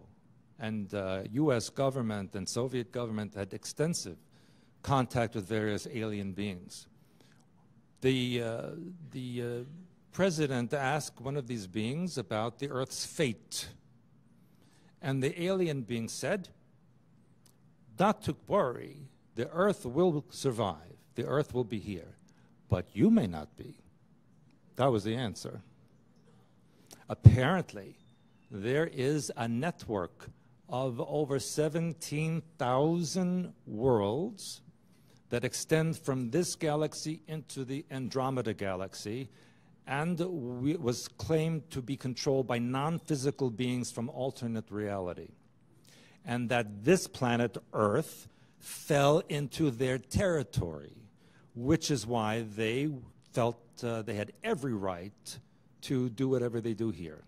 [0.59, 4.17] and uh, US government and Soviet government had extensive
[4.83, 6.87] contact with various alien beings.
[8.01, 8.63] The, uh,
[9.11, 9.47] the uh,
[10.13, 13.69] president asked one of these beings about the Earth's fate.
[15.01, 16.49] And the alien being said,
[17.99, 20.97] not to worry, the Earth will survive.
[21.17, 22.17] The Earth will be here.
[22.69, 23.77] But you may not be.
[24.77, 25.61] That was the answer.
[27.13, 27.95] Apparently,
[28.51, 30.31] there is a network
[30.71, 34.63] of over 17,000 worlds
[35.29, 39.29] that extend from this galaxy into the Andromeda galaxy
[39.87, 45.29] and was claimed to be controlled by non-physical beings from alternate reality.
[46.25, 48.27] And that this planet, Earth,
[48.59, 50.97] fell into their territory,
[51.55, 52.89] which is why they
[53.35, 55.39] felt uh, they had every right
[55.83, 57.23] to do whatever they do here.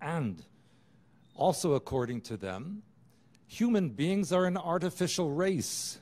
[0.00, 0.42] And
[1.34, 2.82] also according to them,
[3.46, 5.98] human beings are an artificial race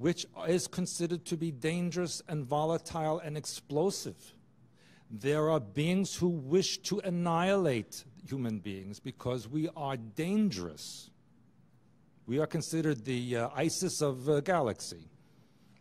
[0.00, 4.34] which is considered to be dangerous and volatile and explosive.
[5.10, 11.10] There are beings who wish to annihilate human beings because we are dangerous.
[12.26, 15.10] We are considered the uh, ISIS of the galaxy.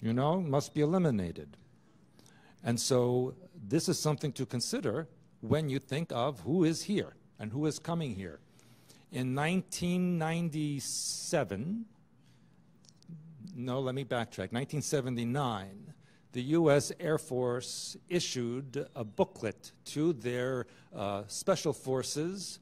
[0.01, 1.55] You know, must be eliminated.
[2.61, 3.35] And so
[3.67, 5.07] this is something to consider
[5.41, 8.39] when you think of who is here and who is coming here.
[9.11, 11.85] In 1997,
[13.55, 14.53] no, let me backtrack.
[14.53, 15.93] 1979,
[16.31, 16.91] the U.S.
[16.99, 22.59] Air Force issued a booklet to their uh, special forces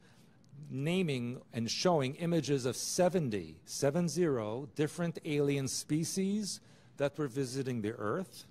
[0.69, 6.61] naming and showing images of 70, 70 different alien species
[6.97, 8.45] that were visiting the Earth,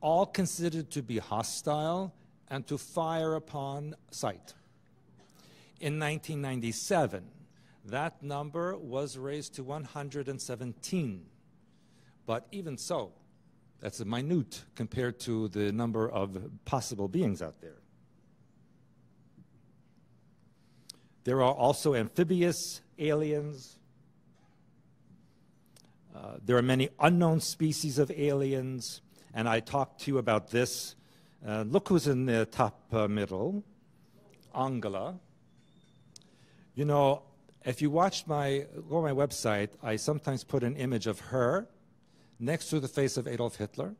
[0.00, 2.14] all considered to be hostile
[2.48, 4.54] and to fire upon sight.
[5.80, 7.24] In 1997,
[7.86, 11.26] that number was raised to 117.
[12.24, 13.12] But even so,
[13.80, 17.76] that's a minute compared to the number of possible beings out there.
[21.24, 23.78] There are also amphibious aliens.
[26.14, 29.02] Uh, there are many unknown species of aliens,
[29.36, 30.96] and I talked to you about this.
[31.46, 33.62] Uh, look who's in the top uh, middle,
[34.54, 35.14] Angela.
[36.74, 37.22] You know,
[37.62, 41.68] if you watch my, go on my website, I sometimes put an image of her
[42.40, 43.94] next to the face of Adolf Hitler.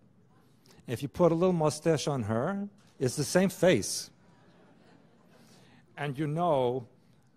[0.86, 2.66] If you put a little mustache on her,
[2.98, 4.10] it's the same face.
[5.98, 6.88] And you know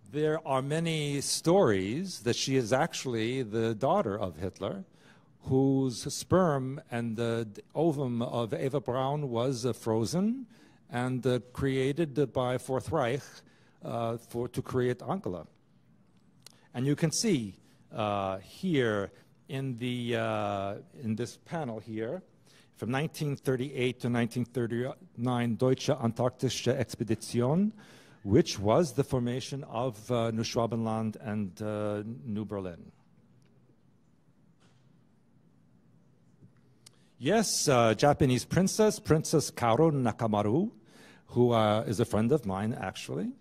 [0.09, 4.85] there are many stories that she is actually the daughter of Hitler,
[5.41, 10.45] whose sperm and the ovum of Eva Braun was uh, frozen
[10.89, 13.21] and uh, created by Fourth Reich
[13.83, 15.47] uh, for, to create Angela.
[16.73, 17.55] And you can see
[18.41, 19.11] here
[19.47, 20.13] in, the,
[21.01, 22.21] in this panel here,
[22.79, 27.73] from 1938 to 1939, Deutsche Antarktische Expedition,
[28.23, 32.91] which was the formation of uh, New Schwabenland and uh, New Berlin.
[37.21, 40.71] Yes, uh, Japanese princess, Princess Kaoru Nakamaru,
[41.25, 43.33] who uh, is a friend of mine, actually.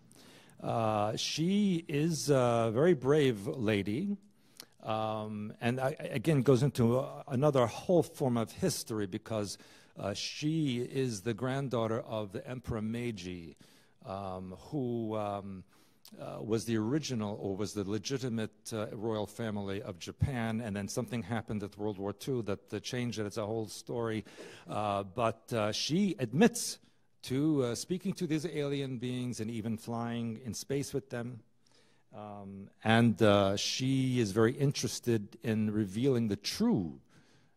[0.60, 4.16] Uh, she is a very brave lady.
[4.82, 9.58] Um, and I, again, goes into another whole form of history because
[9.96, 13.56] uh, she is the granddaughter of the Emperor Meiji,
[14.04, 15.62] um, who um,
[16.20, 20.88] uh, was the original or was the legitimate uh, royal family of Japan, and then
[20.88, 23.26] something happened at World War II that, changed it.
[23.26, 24.24] It's a whole story.
[24.68, 26.78] Uh, but uh, she admits
[27.24, 31.40] to uh, speaking to these alien beings and even flying in space with them.
[32.16, 37.00] Um, and she is very interested in revealing the true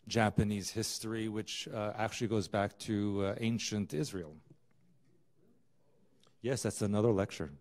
[0.07, 4.35] Japanese history, which actually goes back to ancient Israel.
[6.41, 7.51] Yes, that's another lecture.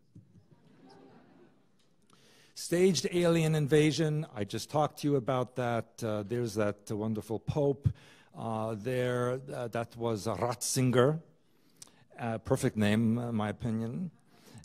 [2.61, 5.87] Staged alien invasion, I just talked to you about that.
[6.05, 7.89] Uh, there's that uh, wonderful Pope
[8.39, 9.41] uh, there.
[9.51, 11.21] Uh, that was Ratzinger.
[12.19, 14.11] Uh, perfect name, in my opinion.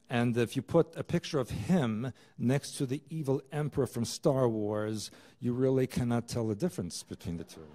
[0.09, 4.49] And if you put a picture of him next to the evil emperor from Star
[4.49, 7.65] Wars, you really cannot tell the difference between the two.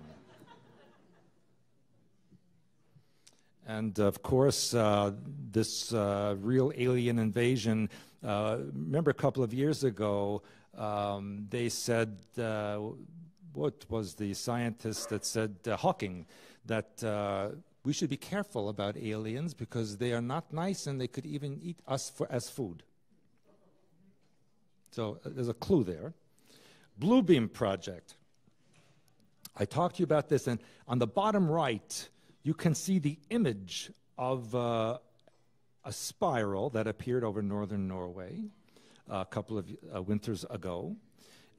[3.71, 5.13] And of course, uh,
[5.53, 7.89] this uh, real alien invasion.
[8.21, 10.43] Uh, remember, a couple of years ago,
[10.77, 12.81] um, they said, uh,
[13.53, 16.27] what was the scientist that said, uh, Hawking,
[16.67, 17.51] that uh,
[17.85, 21.61] we should be careful about aliens because they are not nice and they could even
[21.63, 22.83] eat us for, as food.
[24.91, 26.13] So there's a clue there.
[26.99, 28.17] Bluebeam Project.
[29.57, 30.59] I talked to you about this, and
[30.89, 32.09] on the bottom right,
[32.43, 34.99] you can see the image of uh,
[35.85, 38.45] a spiral that appeared over northern Norway
[39.09, 40.97] a couple of uh, winters ago.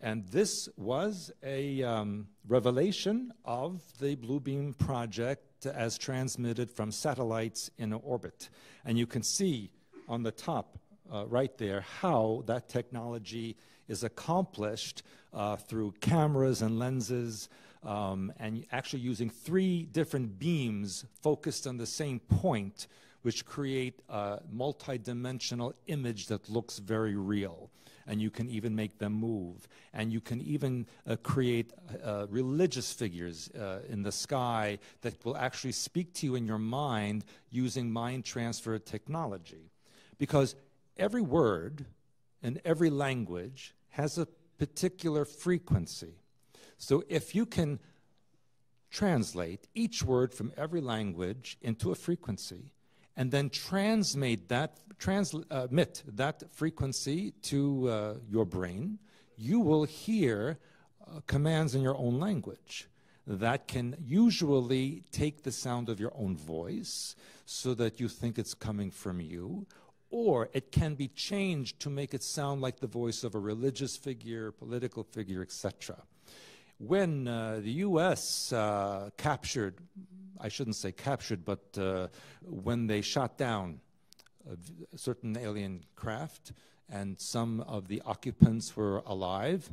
[0.02, 7.94] And this was a um, revelation of the Bluebeam project as transmitted from satellites in
[7.94, 8.50] orbit.
[8.84, 9.70] And you can see
[10.08, 10.80] on the top
[11.14, 13.58] uh, right there how that technology
[13.88, 15.04] is accomplished
[15.34, 17.50] uh, through cameras and lenses
[17.84, 22.88] um, and actually using three different beams focused on the same point,
[23.22, 27.70] which create a multi-dimensional image that looks very real.
[28.08, 29.68] And you can even make them move.
[29.94, 31.72] And you can even uh, create
[32.04, 36.58] uh, religious figures uh, in the sky that will actually speak to you in your
[36.58, 39.70] mind using mind transfer technology.
[40.18, 40.56] Because
[40.98, 41.86] every word
[42.42, 44.28] in every language has a
[44.58, 46.21] particular frequency.
[46.82, 47.80] So if you can
[48.90, 52.74] translate each word from every language into a frequency
[53.16, 58.98] and then transmit that, transmit that frequency to uh, your brain,
[59.38, 60.58] you will hear
[61.06, 62.90] uh, commands in your own language
[63.28, 67.16] that can usually take the sound of your own voice
[67.46, 69.68] so that you think it's coming from you,
[70.10, 73.96] or it can be changed to make it sound like the voice of a religious
[73.96, 75.96] figure, political figure, etc
[76.86, 78.52] when uh, the U.S.
[78.52, 79.76] Uh, captured,
[80.40, 82.08] I shouldn't say captured, but uh,
[82.42, 83.80] when they shot down
[84.96, 86.54] certain alien craft
[86.90, 89.70] and some of the occupants were alive,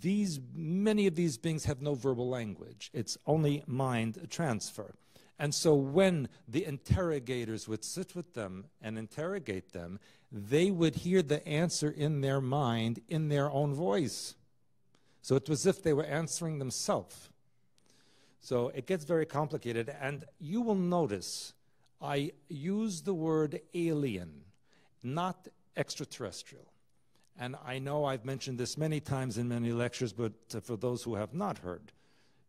[0.00, 2.90] these, many of these beings have no verbal language.
[2.92, 4.94] It's only mind transfer.
[5.38, 10.00] And so when the interrogators would sit with them and interrogate them,
[10.30, 14.34] they would hear the answer in their mind in their own voice.
[15.22, 17.28] So it was as if they were answering themselves.
[18.40, 19.94] So it gets very complicated.
[20.00, 21.52] And you will notice
[22.00, 24.42] I use the word alien,
[25.02, 26.66] not extraterrestrial.
[27.38, 31.02] And I know I've mentioned this many times in many lectures, but uh, for those
[31.02, 31.92] who have not heard,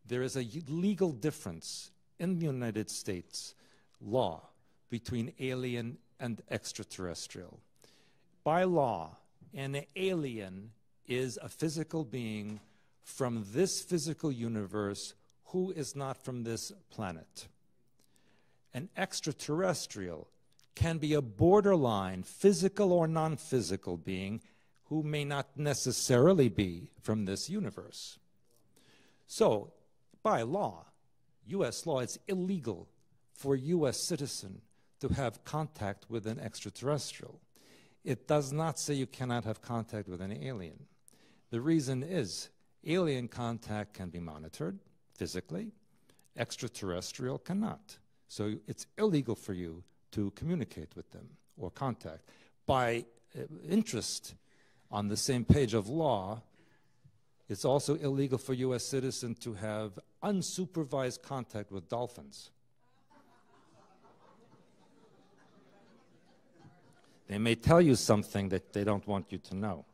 [0.06, 3.54] there is a legal difference in the United States
[4.00, 4.48] law
[4.90, 7.60] between alien and extraterrestrial.
[8.44, 9.16] By law,
[9.54, 10.70] an alien
[11.06, 12.60] is a physical being
[13.02, 15.14] from this physical universe
[15.46, 17.48] who is not from this planet.
[18.72, 20.28] An extraterrestrial
[20.74, 24.40] can be a borderline, physical or non physical being
[24.84, 28.18] who may not necessarily be from this universe.
[29.26, 29.72] So,
[30.22, 30.86] by law,
[31.46, 32.88] US law, it's illegal
[33.34, 34.60] for US citizen
[35.00, 37.40] to have contact with an extraterrestrial.
[38.04, 40.86] It does not say you cannot have contact with an alien.
[41.52, 42.48] The reason is
[42.82, 44.78] alien contact can be monitored
[45.14, 45.70] physically,
[46.34, 47.98] extraterrestrial cannot.
[48.26, 51.28] So it's illegal for you to communicate with them
[51.58, 52.22] or contact.
[52.64, 53.04] By
[53.36, 54.34] uh, interest
[54.90, 56.40] on the same page of law,
[57.50, 58.82] it's also illegal for U.S.
[58.82, 62.50] citizens to have unsupervised contact with dolphins.
[67.28, 69.84] They may tell you something that they don't want you to know.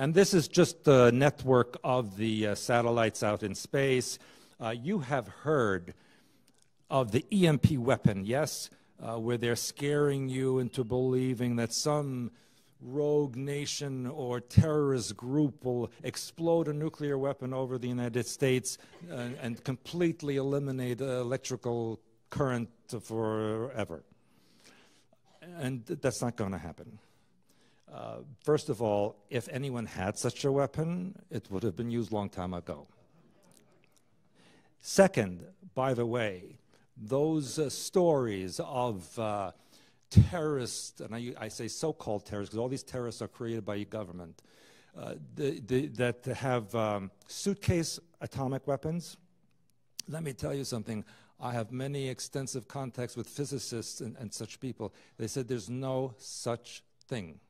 [0.00, 4.18] And this is just the network of the uh, satellites out in space.
[4.58, 5.92] Uh, you have heard
[6.88, 8.70] of the EMP weapon, yes,
[9.02, 12.30] uh, where they're scaring you into believing that some
[12.80, 18.78] rogue nation or terrorist group will explode a nuclear weapon over the United States
[19.10, 22.70] and, and completely eliminate electrical current
[23.02, 24.02] forever.
[25.58, 26.98] And that's not going to happen.
[27.92, 32.12] Uh, first of all, if anyone had such a weapon, it would have been used
[32.12, 32.86] long time ago.
[34.80, 36.58] Second, by the way,
[36.96, 39.50] those uh, stories of uh,
[40.10, 44.42] terrorists, and I, I say so-called terrorists, because all these terrorists are created by government,
[44.96, 49.16] uh, the, the, that have um, suitcase atomic weapons.
[50.08, 51.04] Let me tell you something.
[51.40, 54.92] I have many extensive contacts with physicists and, and such people.
[55.16, 57.40] They said there's no such thing.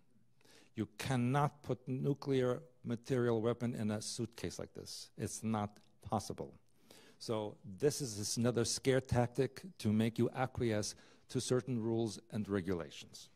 [0.75, 5.11] You cannot put nuclear material weapon in a suitcase like this.
[5.19, 6.55] It's not possible.
[7.19, 10.95] So this is another scare tactic to make you acquiesce
[11.29, 13.29] to certain rules and regulations.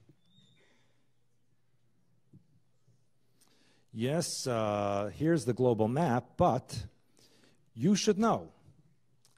[3.93, 6.87] Yes, uh, here's the global map, but
[7.75, 8.51] you should know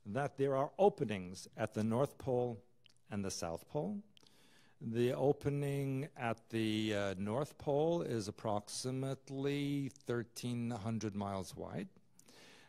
[0.07, 2.63] that there are openings at the North Pole
[3.11, 3.99] and the South Pole.
[4.83, 11.89] The opening at the uh, North Pole is approximately 1,300 miles wide.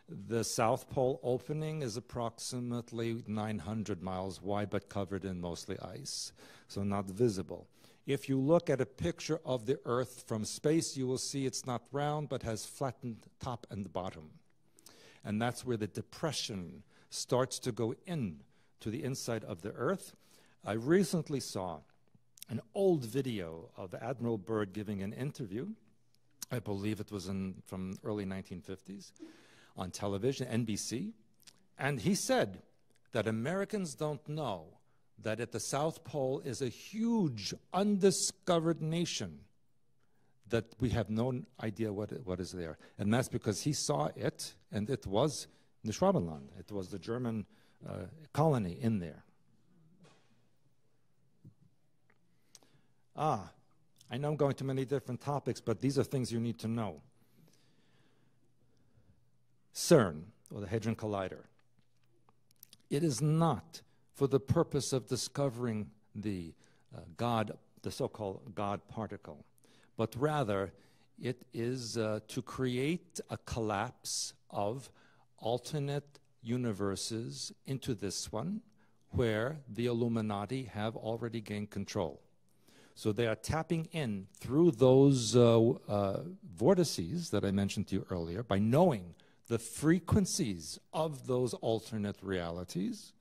[0.07, 6.31] The South Pole opening is approximately 900 miles wide, but covered in mostly ice,
[6.69, 7.67] so not visible.
[8.05, 11.65] If you look at a picture of the Earth from space, you will see it's
[11.65, 14.29] not round, but has flattened top and bottom.
[15.25, 18.43] And that's where the depression starts to go in
[18.79, 20.15] to the inside of the Earth.
[20.65, 21.79] I recently saw
[22.49, 25.67] an old video of Admiral Byrd giving an interview.
[26.51, 29.11] I believe it was in, from early 1950s
[29.75, 31.11] on television, NBC,
[31.77, 32.61] and he said
[33.11, 34.65] that Americans don't know
[35.21, 39.39] that at the South Pole is a huge undiscovered nation
[40.49, 42.77] that we have no idea what, what is there.
[42.97, 45.47] And that's because he saw it, and it was
[45.83, 46.49] the Schwabenland.
[46.57, 47.45] It was the German
[47.87, 49.23] uh, colony in there.
[53.17, 53.51] Ah,
[54.11, 56.67] I know I'm going to many different topics, but these are things you need to
[56.67, 57.01] know.
[59.73, 61.43] CERN, or the Hadron Collider.
[62.89, 63.81] It is not
[64.13, 66.53] for the purpose of discovering the
[66.95, 67.51] uh, God,
[67.81, 69.45] the so-called God particle,
[69.97, 70.71] but rather
[71.21, 74.89] it is uh, to create a collapse of
[75.37, 78.61] alternate universes into this one
[79.09, 82.21] where the Illuminati have already gained control.
[82.97, 86.21] So they are tapping in through those uh, uh,
[86.55, 89.13] vortices that I mentioned to you earlier by knowing
[89.49, 93.13] the frequencies of those alternate realities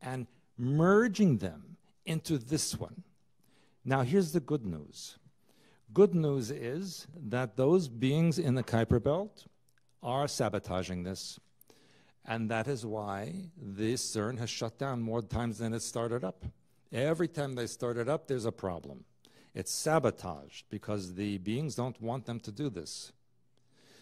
[0.00, 0.26] and
[0.56, 1.76] merging them
[2.06, 3.02] into this one.
[3.84, 5.18] Now, here's the good news.
[5.92, 9.44] Good news is that those beings in the Kuiper Belt
[10.02, 11.38] are sabotaging this.
[12.24, 16.46] And that is why this CERN has shut down more times than it started up.
[16.90, 19.04] Every time they started up, there's a problem.
[19.54, 23.12] It's sabotaged because the beings don't want them to do this.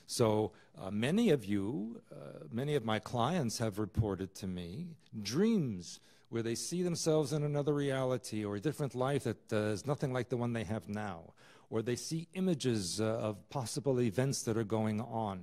[0.07, 4.86] So uh, many of you, uh, many of my clients have reported to me
[5.22, 9.86] dreams where they see themselves in another reality or a different life that uh, is
[9.86, 11.32] nothing like the one they have now,
[11.70, 15.40] or they see images uh, of possible events that are going on.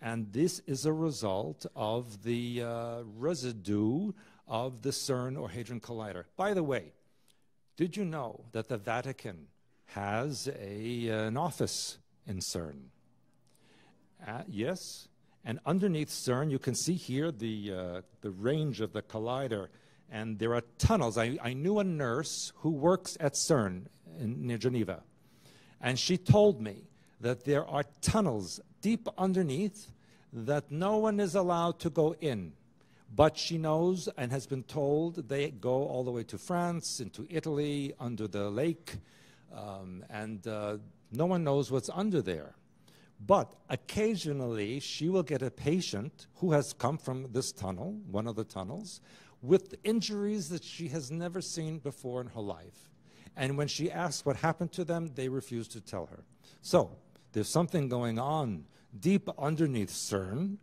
[0.00, 4.12] And this is a result of the uh, residue
[4.46, 6.24] of the CERN or Hadron Collider.
[6.36, 6.92] By the way,
[7.78, 9.46] did you know that the Vatican
[9.86, 12.88] has a, uh, an office in CERN?
[14.26, 15.06] Uh, yes.
[15.44, 19.68] And underneath CERN, you can see here the, uh, the range of the collider.
[20.10, 21.16] And there are tunnels.
[21.16, 23.84] I, I knew a nurse who works at CERN
[24.18, 25.04] in, near Geneva.
[25.80, 26.82] And she told me
[27.20, 29.92] that there are tunnels deep underneath
[30.32, 32.54] that no one is allowed to go in.
[33.14, 37.26] But she knows and has been told they go all the way to France, into
[37.30, 38.96] Italy, under the lake,
[39.52, 40.76] um, and uh,
[41.10, 42.54] no one knows what's under there.
[43.26, 48.36] But occasionally, she will get a patient who has come from this tunnel, one of
[48.36, 49.00] the tunnels,
[49.42, 52.90] with injuries that she has never seen before in her life.
[53.36, 56.24] And when she asks what happened to them, they refuse to tell her.
[56.60, 56.90] So,
[57.32, 58.64] there's something going on
[58.98, 60.56] deep underneath CERN,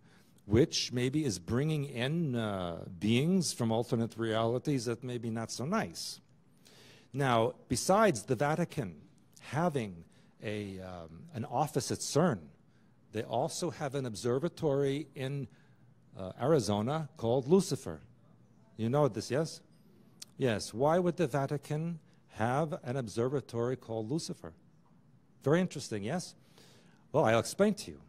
[0.46, 5.66] which maybe is bringing in uh, beings from alternate realities that may be not so
[5.66, 6.20] nice.
[7.14, 9.02] Now, besides the Vatican
[9.40, 10.04] having
[10.44, 12.40] a, um, an office at CERN,
[13.12, 15.48] they also have an observatory in
[16.18, 18.02] uh, Arizona called Lucifer.
[18.78, 19.62] You know this, yes?
[20.38, 20.74] Yes.
[20.74, 22.00] Why would the Vatican
[22.34, 24.54] have an observatory called Lucifer?
[25.44, 26.36] Very interesting, yes?
[27.12, 28.02] Well, I'll explain to you.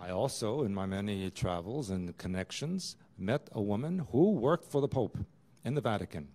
[0.00, 4.88] I also, in my many travels and connections, met a woman who worked for the
[4.88, 5.18] Pope
[5.62, 6.28] in the Vatican.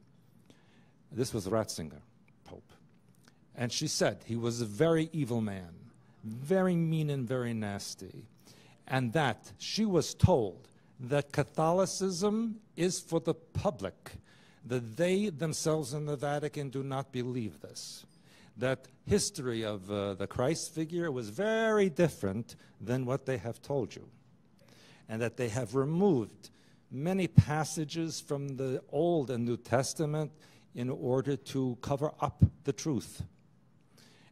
[1.11, 2.01] This was Ratzinger,
[2.43, 2.71] Pope.
[3.55, 5.73] And she said he was a very evil man,
[6.23, 8.27] very mean and very nasty.
[8.87, 10.67] And that she was told
[10.99, 14.11] that Catholicism is for the public,
[14.63, 18.05] that they themselves in the Vatican do not believe this
[18.57, 23.95] that history of uh, the Christ figure was very different than what they have told
[23.95, 24.07] you.
[25.07, 26.49] And that they have removed
[26.89, 30.31] many passages from the Old and New Testament
[30.73, 33.23] in order to cover up the truth.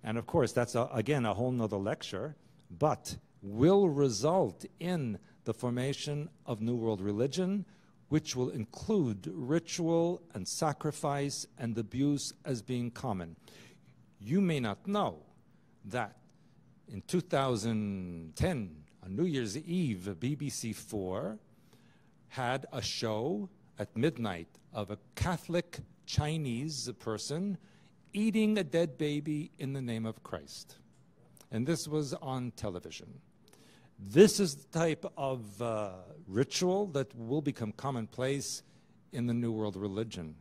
[0.03, 2.36] And of course, that's a, again a whole nother lecture,
[2.69, 7.65] but will result in the formation of New World religion,
[8.09, 13.36] which will include ritual and sacrifice and abuse as being common.
[14.26, 15.17] You may not know
[15.84, 16.15] that
[16.88, 21.38] in 2010, on New Year's Eve, BBC 4
[22.30, 27.57] had a show at midnight of a Catholic Chinese person
[28.13, 30.78] eating a dead baby in the name of Christ.
[31.51, 33.19] And this was on television.
[33.99, 35.91] This is the type of uh,
[36.30, 38.63] ritual that will become commonplace
[39.11, 40.36] in the New World religion.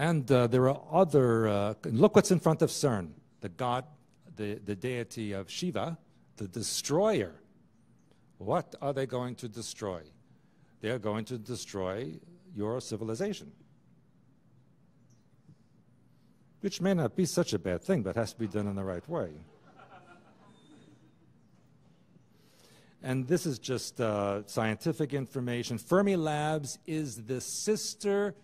[0.00, 3.10] And uh, there are other, uh, look what's in front of CERN
[3.42, 3.84] the god,
[4.34, 5.98] the, the deity of Shiva,
[6.38, 7.34] the destroyer.
[8.38, 10.00] What are they going to destroy?
[10.80, 12.14] They are going to destroy
[12.56, 13.52] your civilization.
[16.62, 18.84] Which may not be such a bad thing, but has to be done in the
[18.84, 19.32] right way.
[23.02, 25.76] and this is just uh, scientific information.
[25.76, 28.34] Fermi Labs is the sister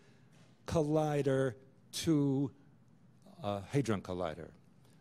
[0.67, 1.55] collider
[1.93, 2.51] to
[3.43, 4.51] uh, Hadron Collider.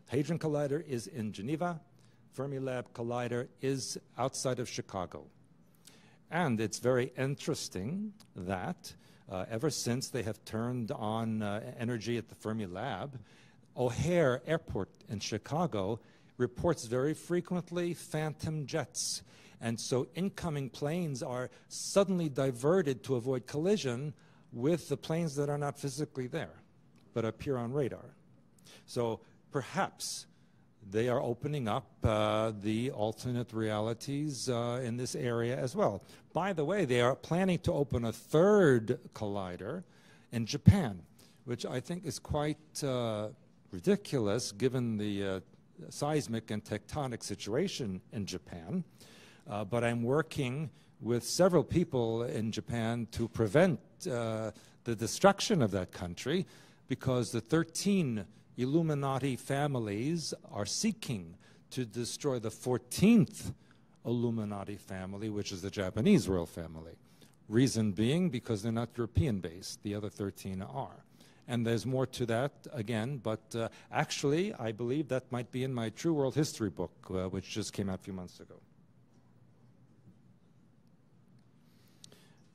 [0.08, 1.80] Hadron Collider is in Geneva.
[2.36, 5.26] Fermilab Collider is outside of Chicago.
[6.30, 8.92] And it's very interesting that
[9.30, 13.12] uh, ever since they have turned on uh, energy at the Fermilab,
[13.76, 16.00] O'Hare Airport in Chicago
[16.38, 19.22] reports very frequently phantom jets.
[19.60, 24.12] And so incoming planes are suddenly diverted to avoid collision
[24.52, 26.62] with the planes that are not physically there,
[27.14, 28.16] but appear on radar.
[28.86, 29.20] So
[29.50, 30.26] perhaps
[30.90, 36.02] they are opening up uh, the alternate realities uh, in this area as well.
[36.32, 39.82] By the way, they are planning to open a third collider
[40.32, 41.02] in Japan,
[41.44, 43.28] which I think is quite uh,
[43.72, 45.40] ridiculous given the uh,
[45.90, 48.84] seismic and tectonic situation in Japan.
[49.48, 50.70] Uh, but I'm working
[51.00, 53.80] with several people in Japan to prevent
[54.10, 54.50] uh,
[54.84, 56.46] the destruction of that country
[56.88, 58.24] because the 13
[58.56, 61.34] Illuminati families are seeking
[61.70, 63.52] to destroy the 14th
[64.04, 66.96] Illuminati family, which is the Japanese royal family.
[67.48, 71.04] Reason being because they're not European based, the other 13 are.
[71.48, 75.72] And there's more to that again, but uh, actually, I believe that might be in
[75.72, 78.56] my True World History book, uh, which just came out a few months ago.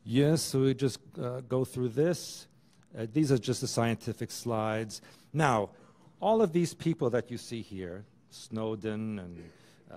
[0.03, 2.47] Yes, so we just uh, go through this.
[2.97, 5.01] Uh, these are just the scientific slides.
[5.31, 5.69] Now,
[6.19, 9.43] all of these people that you see here, Snowden and
[9.91, 9.95] uh,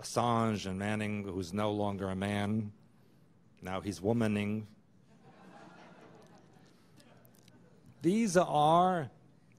[0.00, 2.70] Assange and Manning, who's no longer a man,
[3.62, 4.62] now he's womaning.
[8.00, 9.10] These are,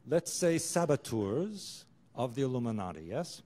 [0.08, 1.86] let's say, saboteurs
[2.16, 3.44] of the Illuminati, yes?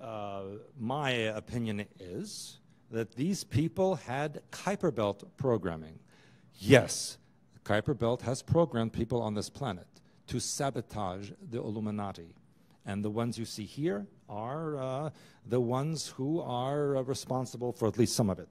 [0.00, 0.42] Uh,
[0.78, 2.58] my opinion is
[2.90, 5.98] that these people had Kuiper Belt programming.
[6.54, 7.18] Yes,
[7.64, 9.86] Kuiper Belt has programmed people on this planet
[10.26, 12.34] to sabotage the Illuminati.
[12.86, 15.10] And the ones you see here are uh,
[15.46, 18.48] the ones who are uh, responsible for at least some of it.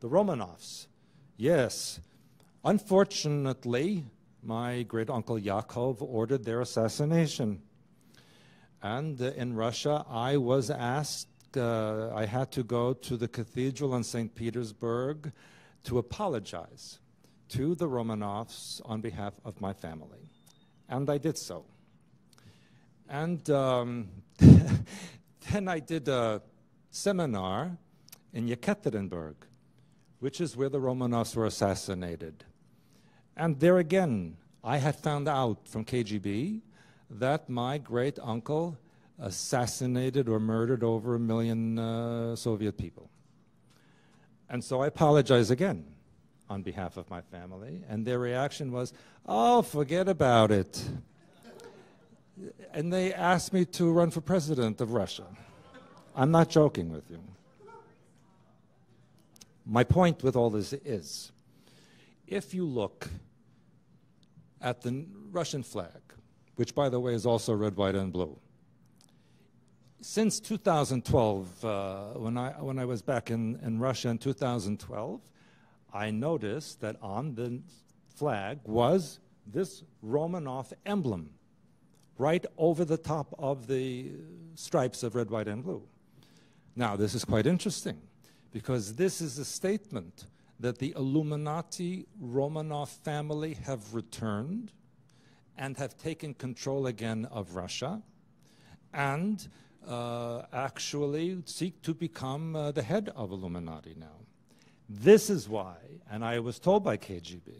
[0.00, 0.86] The Romanovs,
[1.36, 1.98] yes.
[2.64, 4.04] Unfortunately,
[4.42, 7.62] my great uncle Yakov ordered their assassination.
[8.84, 14.04] And in Russia, I was asked, uh, I had to go to the cathedral in
[14.04, 14.34] St.
[14.34, 15.32] Petersburg
[15.84, 16.98] to apologize
[17.48, 20.28] to the Romanovs on behalf of my family.
[20.86, 21.64] And I did so.
[23.08, 24.08] And um,
[24.38, 26.42] then I did a
[26.90, 27.78] seminar
[28.34, 29.36] in Yekaterinburg,
[30.18, 32.44] which is where the Romanovs were assassinated.
[33.34, 36.60] And there again, I had found out from KGB
[37.10, 38.78] that my great uncle
[39.18, 43.10] assassinated or murdered over a million uh, Soviet people.
[44.48, 45.84] And so I apologize again
[46.48, 47.82] on behalf of my family.
[47.88, 48.92] And their reaction was,
[49.26, 50.82] oh, forget about it.
[52.72, 55.24] And they asked me to run for president of Russia.
[56.14, 57.20] I'm not joking with you.
[59.66, 61.32] My point with all this is
[62.26, 63.08] if you look
[64.60, 66.00] at the Russian flag,
[66.56, 68.38] which, by the way, is also red, white, and blue,
[70.04, 75.20] since 2012, uh, when, I, when I was back in, in Russia in 2012,
[75.94, 77.62] I noticed that on the
[78.14, 81.30] flag was this Romanov emblem
[82.18, 84.12] right over the top of the
[84.56, 85.82] stripes of red, white, and blue.
[86.76, 88.00] Now, this is quite interesting
[88.52, 90.26] because this is a statement
[90.60, 94.72] that the Illuminati Romanov family have returned
[95.56, 98.02] and have taken control again of Russia
[98.92, 99.48] and
[99.86, 104.20] uh, actually seek to become uh, the head of Illuminati now.
[104.88, 105.76] This is why,
[106.10, 107.52] and I was told by KGB,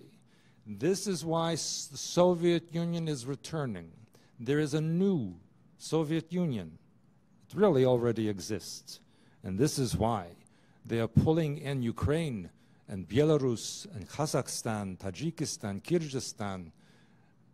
[0.66, 3.90] this is why the Soviet Union is returning.
[4.40, 5.34] There is a new
[5.78, 6.78] Soviet Union.
[7.48, 9.00] It really already exists.
[9.42, 10.28] And this is why
[10.86, 12.50] they are pulling in Ukraine
[12.88, 16.72] and Belarus and Kazakhstan, Tajikistan, Kyrgyzstan,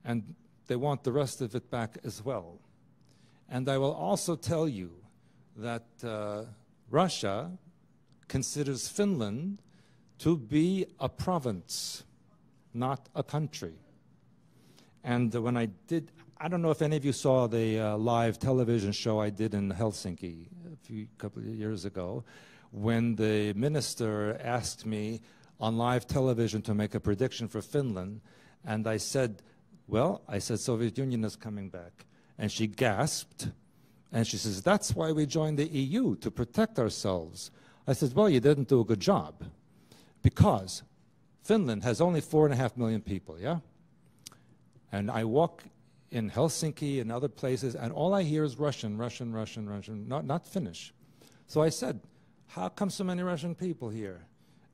[0.04, 0.34] and
[0.66, 2.58] they want the rest of it back as well.
[3.48, 4.92] And I will also tell you
[5.56, 6.44] that uh,
[6.90, 7.50] Russia
[8.28, 9.60] considers Finland
[10.18, 12.04] to be a province,
[12.72, 13.74] not a country.
[15.02, 18.38] And when I did, I don't know if any of you saw the uh, live
[18.38, 22.22] television show I did in Helsinki a few couple of years ago,
[22.70, 25.20] when the minister asked me
[25.58, 28.20] on live television to make a prediction for Finland,
[28.64, 29.42] and I said,
[29.90, 32.06] "Well, I said Soviet Union is coming back,"
[32.38, 33.50] and she gasped,
[34.12, 37.50] and she says, "That's why we joined the EU to protect ourselves."
[37.90, 39.42] I said, well, you didn't do a good job
[40.22, 40.84] because
[41.42, 43.58] Finland has only four and a half million people, yeah?
[44.92, 45.64] And I walk
[46.10, 50.24] in Helsinki and other places, and all I hear is Russian, Russian, Russian, Russian, not,
[50.24, 50.92] not Finnish.
[51.48, 52.00] So I said,
[52.46, 54.26] how come so many Russian people here?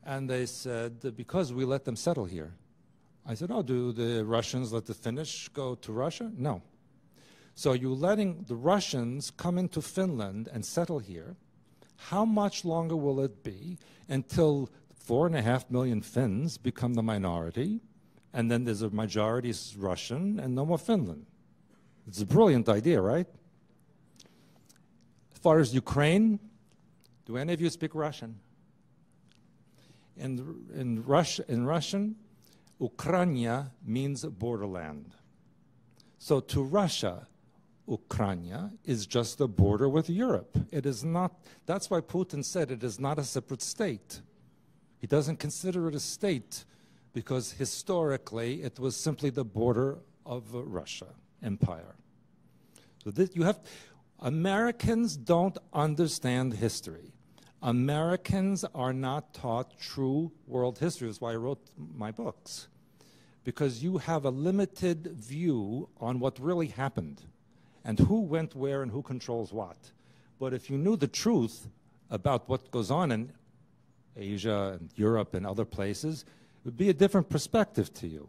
[0.05, 2.55] And they said, because we let them settle here.
[3.29, 6.31] I said, oh, do the Russians let the Finnish go to Russia?
[6.37, 6.62] No.
[7.55, 11.37] So you're letting the Russians come into Finland and settle here,
[11.97, 17.03] how much longer will it be until four and a half million Finns become the
[17.03, 17.81] minority,
[18.33, 21.27] and then there's a majority Russian and no more Finland?
[22.07, 23.27] It's a brilliant idea, right?
[25.33, 26.39] As far as Ukraine,
[27.24, 28.39] do any of you speak Russian?
[30.16, 31.03] In, in,
[31.49, 32.16] in Russian,
[32.81, 35.14] Ukraina means borderland.
[36.18, 37.27] So to Russia,
[37.89, 40.59] Ukraine is just a border with Europe.
[40.70, 44.20] It is not, that's why Putin said it is not a separate state.
[44.99, 46.64] He doesn't consider it a state
[47.12, 51.07] because historically it was simply the border of Russia
[51.43, 51.95] empire.
[53.05, 53.61] So this, you have,
[54.18, 57.12] Americans don't understand history.
[57.67, 61.09] Americans are not taught true world history.
[61.09, 62.69] That's why I wrote my books.
[63.43, 67.23] Because you have a limited view on what really happened
[67.85, 69.77] and who went where and who controls what.
[70.39, 71.67] But if you knew the truth
[72.09, 73.33] about what goes on in
[74.17, 78.29] Asia and Europe and other places, it would be a different perspective to you.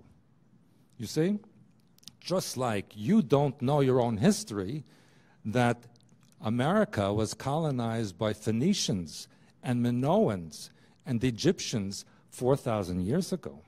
[0.98, 1.38] You see?
[2.20, 4.84] Just like you don't know your own history,
[5.46, 5.78] that
[6.42, 9.28] America was colonized by Phoenicians
[9.64, 10.70] and Minoans
[11.06, 13.62] and Egyptians 4,000 years ago.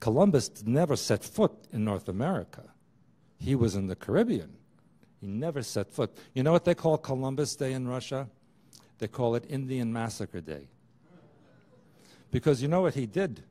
[0.00, 2.62] Columbus never set foot in North America.
[3.38, 4.54] He was in the Caribbean.
[5.20, 6.16] He never set foot.
[6.34, 8.28] You know what they call Columbus Day in Russia?
[8.98, 10.68] They call it Indian Massacre Day.
[12.30, 13.42] Because you know what he did?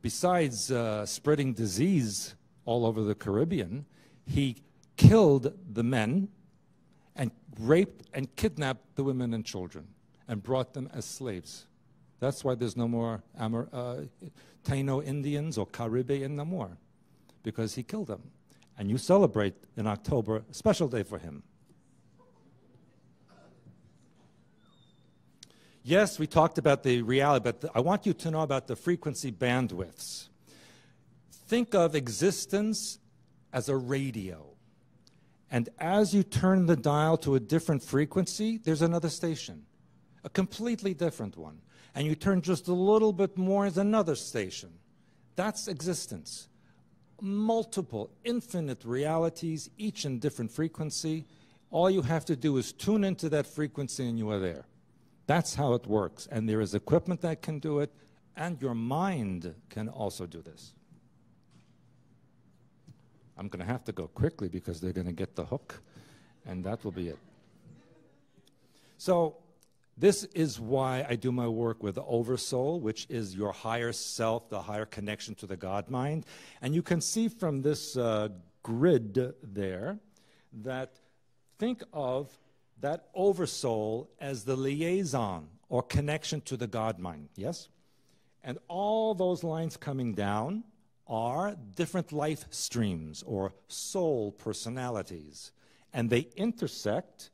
[0.00, 2.34] Besides uh, spreading disease
[2.64, 3.84] all over the Caribbean,
[4.24, 4.56] he
[4.96, 6.28] killed the men
[7.58, 9.86] raped and kidnapped the women and children
[10.28, 11.66] and brought them as slaves.
[12.20, 13.96] That's why there's no more uh,
[14.64, 16.78] Taino Indians or Caribbean no more,
[17.42, 18.30] because he killed them.
[18.78, 21.42] And you celebrate in October a special day for him.
[25.84, 29.32] Yes, we talked about the reality, but I want you to know about the frequency
[29.32, 30.28] bandwidths.
[31.48, 33.00] Think of existence
[33.52, 34.51] as a radio.
[35.52, 39.66] And as you turn the dial to a different frequency, there's another station,
[40.24, 41.60] a completely different one.
[41.94, 44.70] And you turn just a little bit more, there's another station.
[45.36, 46.48] That's existence.
[47.20, 51.26] Multiple, infinite realities, each in different frequency.
[51.70, 54.64] All you have to do is tune into that frequency and you are there.
[55.26, 56.26] That's how it works.
[56.32, 57.92] And there is equipment that can do it,
[58.36, 60.72] and your mind can also do this.
[63.38, 65.80] I'm going to have to go quickly because they're going to get the hook,
[66.46, 67.18] and that will be it.
[68.98, 69.36] So,
[69.96, 74.48] this is why I do my work with the Oversoul, which is your higher self,
[74.48, 76.24] the higher connection to the God mind.
[76.62, 78.30] And you can see from this uh,
[78.62, 79.98] grid there
[80.62, 80.94] that
[81.58, 82.30] think of
[82.80, 87.28] that Oversoul as the liaison or connection to the God mind.
[87.36, 87.68] Yes?
[88.42, 90.64] And all those lines coming down
[91.12, 95.52] are different life streams or soul personalities.
[95.92, 97.30] And they intersect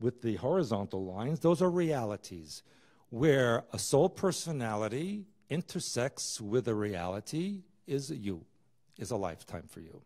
[0.00, 1.38] with the horizontal lines.
[1.38, 2.64] Those are realities
[3.10, 8.44] where a soul personality intersects with a reality is you,
[8.98, 10.02] is a lifetime for you.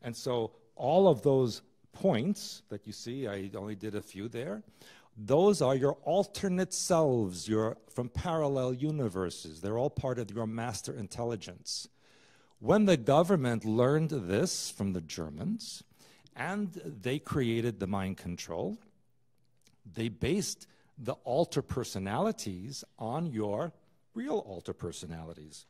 [0.00, 1.60] And so all of those
[1.92, 4.62] points that you see, I only did a few there,
[5.18, 9.60] those are your alternate selves, your from parallel universes.
[9.60, 11.88] They're all part of your master intelligence.
[12.58, 15.84] When the government learned this from the Germans,
[16.34, 18.78] and they created the mind control,
[19.94, 20.66] they based
[20.98, 23.72] the alter personalities on your
[24.14, 25.66] real alter personalities.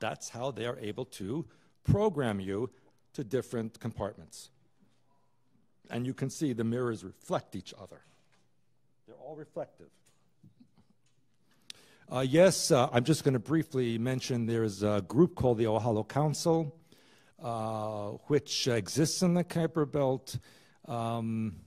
[0.00, 1.46] That's how they're able to
[1.84, 2.70] program you
[3.14, 4.50] to different compartments.
[5.90, 8.00] And you can see the mirrors reflect each other.
[9.06, 9.90] They're all reflective.
[12.12, 16.08] Uh, yes, uh, I'm just going to briefly mention there's a group called the Ohalo
[16.08, 16.74] Council,
[17.40, 20.36] uh, which exists in the Kuiper Belt.
[20.88, 21.60] Um,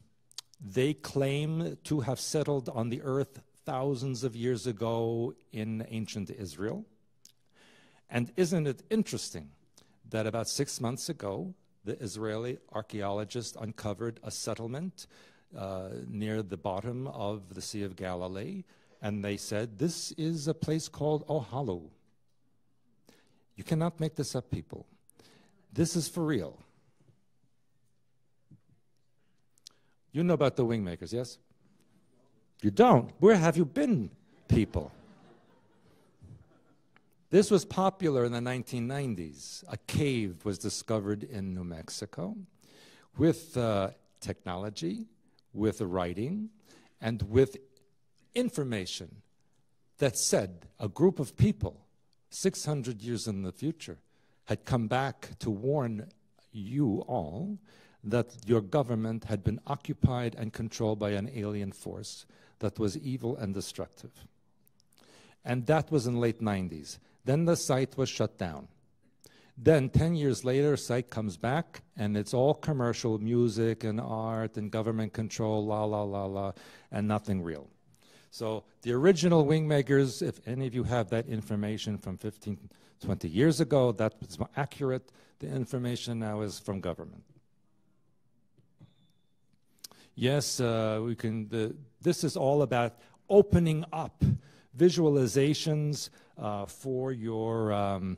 [0.59, 6.83] they claim to have settled on the earth thousands of years ago in ancient Israel.
[8.09, 9.49] And isn't it interesting
[10.09, 11.53] that about six months ago,
[11.85, 15.07] the Israeli archaeologists uncovered a settlement
[15.57, 18.65] uh, near the bottom of the Sea of Galilee
[19.03, 21.89] and they said, This is a place called Ohalo.
[23.55, 24.87] You cannot make this up, people.
[25.71, 26.57] This is for real.
[30.13, 31.37] You know about the wingmakers, yes?
[32.61, 33.11] You don't.
[33.19, 34.09] Where have you been,
[34.47, 34.91] people?
[37.29, 39.63] This was popular in the 1990s.
[39.67, 42.37] A cave was discovered in New Mexico
[43.17, 43.89] with uh,
[44.21, 45.07] technology,
[45.51, 46.49] with writing,
[47.01, 47.57] and with
[48.35, 49.21] information
[49.99, 51.85] that said a group of people
[52.29, 53.99] 600 years in the future
[54.45, 56.07] had come back to warn
[56.51, 57.57] you all
[58.03, 62.25] that your government had been occupied and controlled by an alien force
[62.59, 64.11] that was evil and destructive.
[65.45, 66.97] And that was in late 90s.
[67.25, 68.67] Then the site was shut down.
[69.57, 74.71] Then 10 years later, site comes back and it's all commercial music and art and
[74.71, 76.51] government control, la, la, la, la,
[76.91, 77.67] and nothing real.
[78.33, 82.57] So the original wingmakers, if any of you have that information from 15,
[82.99, 85.11] 20 years ago, that was accurate.
[85.37, 87.23] The information now is from government.
[90.15, 91.47] Yes, uh, we can.
[91.47, 92.95] The, this is all about
[93.29, 94.23] opening up
[94.75, 98.17] visualizations uh, for your um,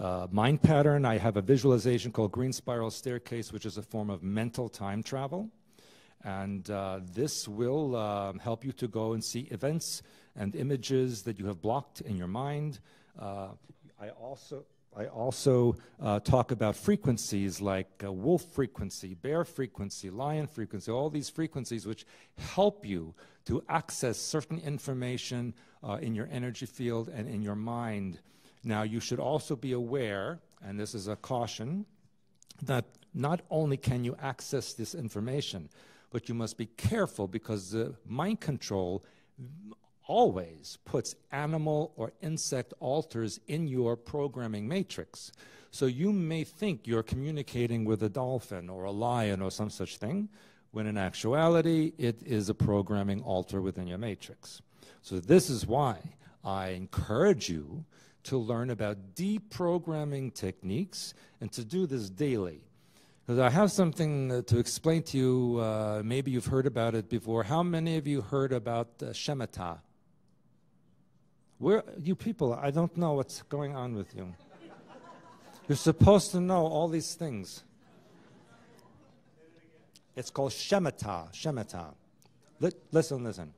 [0.00, 1.04] uh, mind pattern.
[1.04, 5.02] I have a visualization called Green Spiral Staircase, which is a form of mental time
[5.02, 5.50] travel.
[6.26, 10.02] And uh, this will uh, help you to go and see events
[10.34, 12.80] and images that you have blocked in your mind.
[13.16, 13.50] Uh,
[14.00, 14.64] I also,
[14.96, 21.10] I also uh, talk about frequencies like uh, wolf frequency, bear frequency, lion frequency, all
[21.10, 22.04] these frequencies which
[22.38, 23.14] help you
[23.44, 25.54] to access certain information
[25.84, 28.18] uh, in your energy field and in your mind.
[28.64, 31.86] Now, you should also be aware, and this is a caution,
[32.62, 35.68] that not only can you access this information,
[36.16, 39.04] but you must be careful because the mind control
[40.06, 45.30] always puts animal or insect alters in your programming matrix.
[45.70, 49.98] So you may think you're communicating with a dolphin or a lion or some such
[49.98, 50.30] thing,
[50.70, 54.62] when in actuality it is a programming alter within your matrix.
[55.02, 55.98] So this is why
[56.42, 57.84] I encourage you
[58.22, 61.12] to learn about deprogramming techniques
[61.42, 62.65] and to do this daily.
[63.26, 65.58] Because I have something uh, to explain to you.
[65.60, 67.42] Uh, maybe you've heard about it before.
[67.42, 69.78] How many of you heard about uh, Shemitah?
[71.58, 72.54] Where you people?
[72.54, 74.32] I don't know what's going on with you.
[75.66, 77.64] You're supposed to know all these things.
[80.14, 81.32] It's called Shemitah.
[81.32, 81.94] Shemitah.
[82.92, 83.52] listen, listen.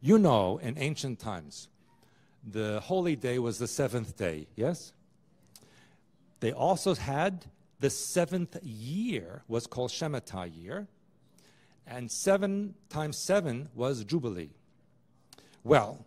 [0.00, 1.68] You know, in ancient times,
[2.42, 4.92] the holy day was the seventh day, yes?
[6.40, 7.44] They also had
[7.80, 10.86] the seventh year was called Shemitah year,
[11.86, 14.50] and seven times seven was Jubilee.
[15.64, 16.04] Well,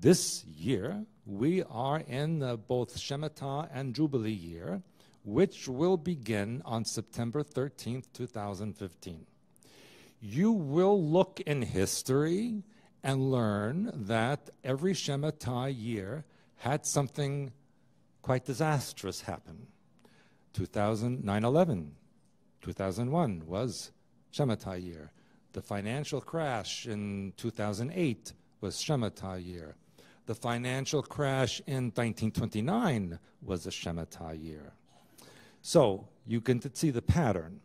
[0.00, 4.82] this year we are in uh, both Shemitah and Jubilee year,
[5.24, 9.26] which will begin on September 13th, 2015.
[10.22, 12.62] You will look in history
[13.02, 16.24] and learn that every Shemitah year
[16.56, 17.52] had something
[18.22, 19.66] quite disastrous happen.
[20.52, 21.92] 2009 11,
[22.62, 23.92] 2001 was
[24.32, 25.12] Shemitah year.
[25.52, 29.76] The financial crash in 2008 was Shemitah year.
[30.26, 34.72] The financial crash in 1929 was a Shemitah year.
[35.62, 37.60] So you can see the pattern.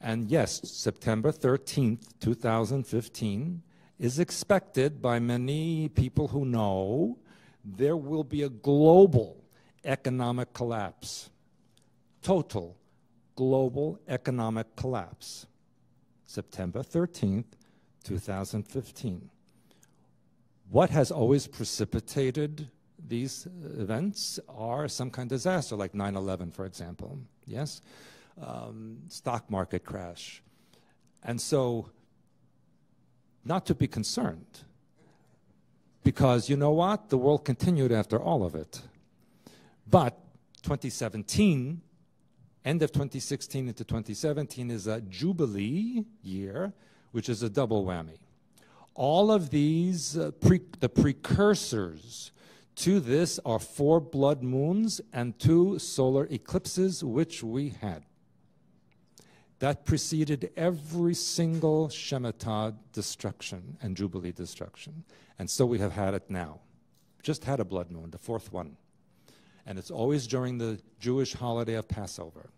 [0.00, 3.62] And yes, September 13th, 2015
[3.98, 7.18] is expected by many people who know
[7.62, 9.44] there will be a global
[9.84, 11.28] economic collapse,
[12.22, 12.76] total
[13.36, 15.46] global economic collapse.
[16.24, 17.44] September 13th,
[18.04, 19.30] 2015.
[20.70, 22.68] What has always precipitated
[23.08, 27.18] these events are some kind of disaster, like 9 11, for example.
[27.46, 27.82] Yes?
[28.40, 30.42] Um, stock market crash.
[31.22, 31.90] And so
[33.44, 34.60] not to be concerned.
[36.02, 37.10] Because you know what?
[37.10, 38.80] The world continued after all of it.
[39.86, 40.18] But
[40.62, 41.82] 2017,
[42.64, 46.72] end of 2016 into 2017, is a Jubilee year,
[47.12, 48.18] which is a double whammy.
[48.94, 52.32] All of these, uh, pre the precursors
[52.76, 58.04] to this are four blood moons and two solar eclipses, which we had.
[59.58, 65.04] That preceded every single Shemitah destruction and Jubilee destruction.
[65.38, 66.60] And so we have had it now.
[67.22, 68.76] Just had a blood moon, the fourth one.
[69.66, 72.50] And it's always during the Jewish holiday of Passover,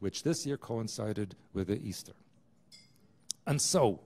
[0.00, 2.12] which this year coincided with the Easter.
[3.46, 4.00] And so,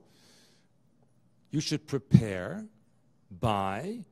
[1.51, 2.67] you should prepare
[3.31, 4.05] by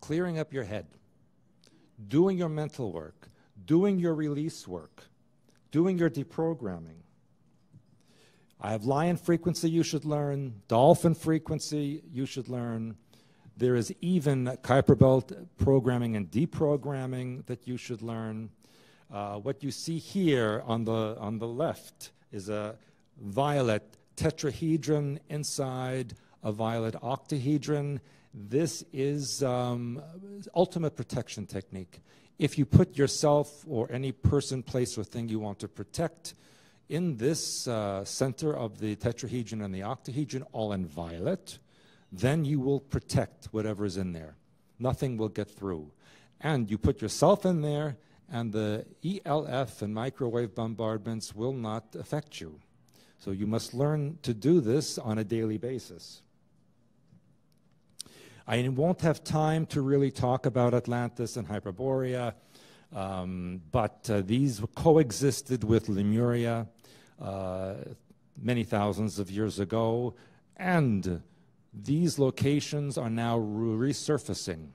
[0.00, 0.86] clearing up your head,
[2.08, 3.28] doing your mental work,
[3.64, 5.04] doing your release work,
[5.70, 7.02] doing your deprogramming,
[8.64, 12.96] I have lion frequency you should learn, dolphin frequency you should learn.
[13.56, 18.50] There is even Kuiper Belt programming and deprogramming that you should learn.
[19.12, 22.76] Uh, what you see here on the, on the left is a
[23.20, 28.00] violet tetrahedron inside a violet octahedron.
[28.34, 30.02] This is um,
[30.54, 32.00] ultimate protection technique.
[32.38, 36.34] If you put yourself or any person, place, or thing you want to protect
[36.88, 41.58] in this uh, center of the tetrahedron and the octahedron, all in violet,
[42.12, 44.36] then you will protect whatever is in there.
[44.78, 45.90] Nothing will get through.
[46.40, 47.96] And you put yourself in there,
[48.30, 52.60] and the ELF and microwave bombardments will not affect you.
[53.18, 56.22] So you must learn to do this on a daily basis.
[58.46, 62.34] I won't have time to really talk about Atlantis and Hyperborea,
[62.92, 66.66] um, but uh, these coexisted with Lemuria
[67.20, 67.74] uh,
[68.36, 70.14] many thousands of years ago,
[70.56, 71.22] and
[71.72, 74.68] these locations are now resurfacing.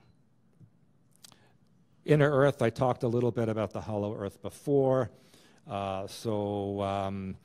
[2.04, 5.10] Inner Earth, I talked a little bit about the hollow Earth before,
[5.68, 7.36] uh, so um,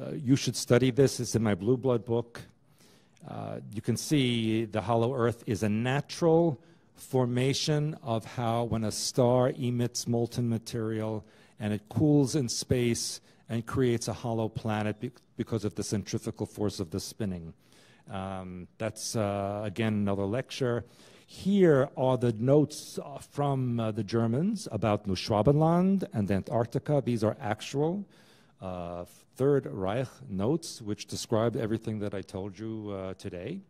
[0.00, 1.20] uh, you should study this.
[1.20, 2.40] It's in my Blue Blood book.
[3.28, 6.60] Uh, you can see the hollow Earth is a natural
[6.94, 11.24] formation of how when a star emits molten material
[11.58, 16.46] and it cools in space, and creates a hollow planet be because of the centrifugal
[16.46, 17.52] force of the spinning.
[18.10, 20.84] Um, that's, uh, again, another lecture.
[21.26, 27.02] Here are the notes uh, from uh, the Germans about Neuschwabenland and Antarctica.
[27.04, 28.04] These are actual
[28.60, 29.04] uh,
[29.36, 33.60] Third Reich notes, which describe everything that I told you uh, today,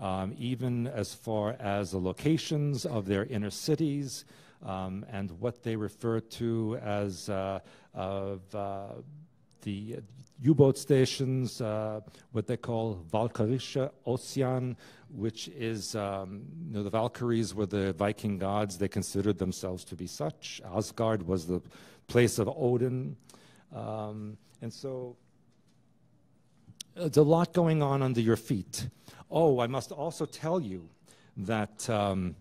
[0.00, 4.24] um, even as far as the locations of their inner cities
[4.64, 7.58] um, and what they refer to as uh,
[7.92, 8.40] of,
[9.62, 9.98] the
[10.40, 12.00] U-boat stations, uh,
[12.32, 14.76] what they call Valkyrische Ozean,
[15.10, 18.78] which is, um, you know, the Valkyries were the Viking gods.
[18.78, 20.60] They considered themselves to be such.
[20.64, 21.60] Asgard was the
[22.06, 23.16] place of Odin.
[23.74, 25.16] Um, and so
[26.94, 28.88] there's a lot going on under your feet.
[29.30, 30.88] Oh, I must also tell you
[31.36, 32.36] that, um,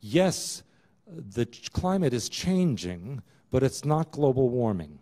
[0.00, 0.62] yes,
[1.06, 4.98] the climate is changing, but it's not global warming.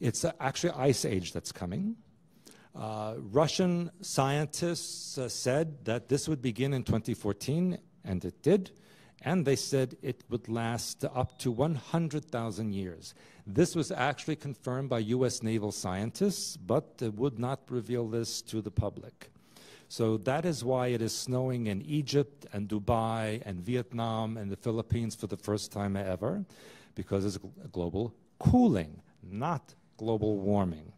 [0.00, 1.96] It's actually ice age that's coming.
[2.74, 8.70] Uh, Russian scientists uh, said that this would begin in 2014, and it did.
[9.22, 13.14] And they said it would last up to 100,000 years.
[13.44, 18.70] This was actually confirmed by US naval scientists, but would not reveal this to the
[18.70, 19.30] public.
[19.88, 24.56] So that is why it is snowing in Egypt and Dubai and Vietnam and the
[24.56, 26.44] Philippines for the first time ever,
[26.94, 27.38] because it's
[27.72, 30.92] global cooling, not global warming.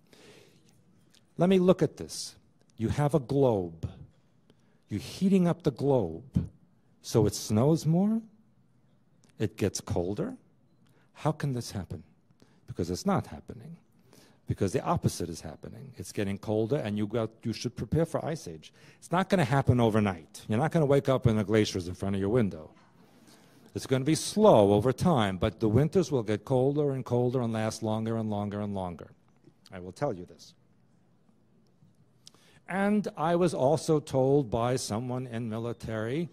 [1.36, 2.36] Let me look at this.
[2.76, 3.90] You have a globe.
[4.88, 6.48] You're heating up the globe
[7.02, 8.20] so it snows more,
[9.38, 10.36] it gets colder.
[11.14, 12.02] How can this happen?
[12.66, 13.76] Because it's not happening.
[14.46, 15.92] Because the opposite is happening.
[15.96, 18.72] It's getting colder, and you, got, you should prepare for ice age.
[18.98, 20.42] It's not going to happen overnight.
[20.48, 22.70] You're not going to wake up and the glaciers in front of your window.
[23.74, 27.40] It's going to be slow over time, but the winters will get colder and colder
[27.40, 29.10] and last longer and longer and longer.
[29.72, 30.54] I will tell you this.
[32.68, 36.28] And I was also told by someone in military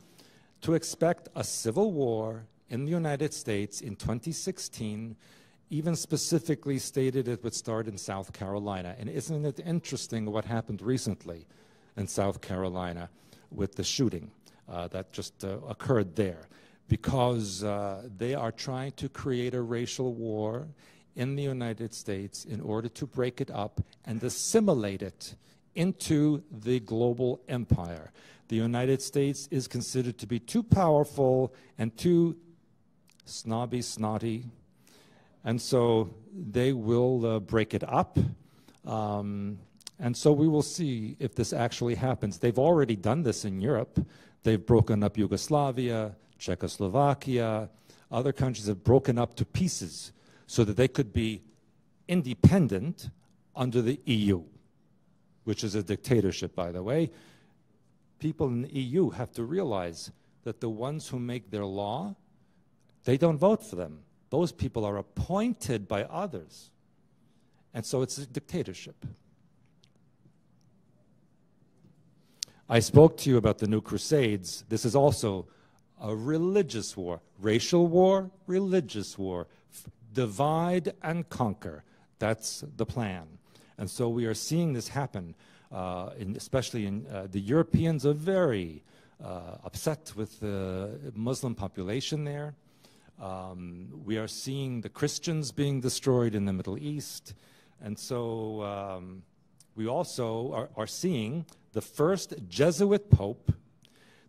[0.62, 5.16] to expect a civil war in the United States in 2016,
[5.70, 8.96] even specifically stated it would start in South Carolina.
[9.00, 11.46] And isn't it interesting what happened recently
[11.96, 13.10] in South Carolina
[13.52, 14.32] with the shooting
[14.70, 16.48] uh, that just uh, occurred there?
[16.88, 20.68] Because uh, they are trying to create a racial war
[21.16, 25.36] in the United States in order to break it up and assimilate it
[25.76, 28.12] into the global empire
[28.48, 32.38] the United States is considered to be too powerful and too
[33.26, 34.46] snobby, snotty.
[35.44, 38.18] And so they will uh, break it up.
[38.86, 39.60] Um,
[40.00, 42.38] and so we will see if this actually happens.
[42.38, 44.00] They've already done this in Europe.
[44.44, 47.70] They've broken up Yugoslavia, Czechoslovakia.
[48.12, 50.12] Other countries have broken up to pieces
[50.46, 51.42] so that they could be
[52.08, 53.10] independent
[53.56, 54.44] under the EU,
[55.44, 57.10] which is a dictatorship, by the way
[58.20, 60.12] people in the EU have to realize
[60.44, 62.16] that the ones who make their law,
[63.04, 64.00] they don't vote for them.
[64.30, 66.72] Those people are appointed by others.
[67.74, 69.06] And so it's a dictatorship.
[72.70, 74.66] I spoke to you about the new crusades.
[74.68, 75.48] This is also
[76.02, 79.48] a religious war, racial war, religious war.
[80.14, 81.84] divide and conquer.
[82.18, 83.28] That's the plan.
[83.78, 85.36] And so we are seeing this happen
[85.72, 88.82] uh, in, especially in uh, the Europeans are very
[89.24, 92.56] uh, upset with the Muslim population there.
[93.22, 97.34] Um, we are seeing the Christians being destroyed in the Middle East.
[97.82, 99.24] And so um,
[99.76, 103.52] we also are, are, seeing the first Jesuit pope,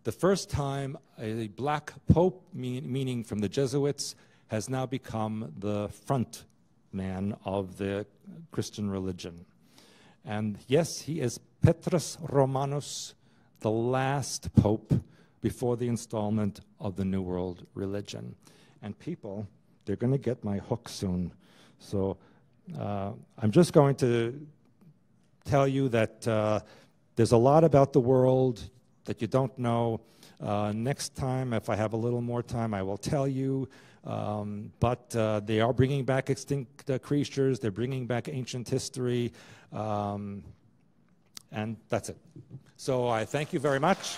[0.09, 4.15] the first time a black pope, mean, meaning from the Jesuits,
[4.47, 6.45] has now become the front
[6.91, 8.07] man of the
[8.49, 9.45] Christian religion.
[10.25, 13.13] And yes, he is Petrus Romanus,
[13.59, 14.91] the last pope
[15.41, 18.33] before the installment of the New World religion.
[18.81, 19.47] And people,
[19.85, 21.31] they're going to get my hook soon.
[21.77, 22.17] So
[22.79, 24.47] uh, I'm just going to
[25.45, 26.61] tell you that uh,
[27.15, 28.71] there's a lot about the world
[29.05, 30.01] that you don't know.
[30.41, 33.67] Uh, next time, if I have a little more time, I will tell you.
[34.05, 37.59] Um, but uh, they are bringing back extinct uh, creatures.
[37.59, 39.33] They're bringing back ancient history.
[39.73, 40.43] Um,
[41.51, 42.17] and that's it.
[42.77, 44.17] So I thank you very much.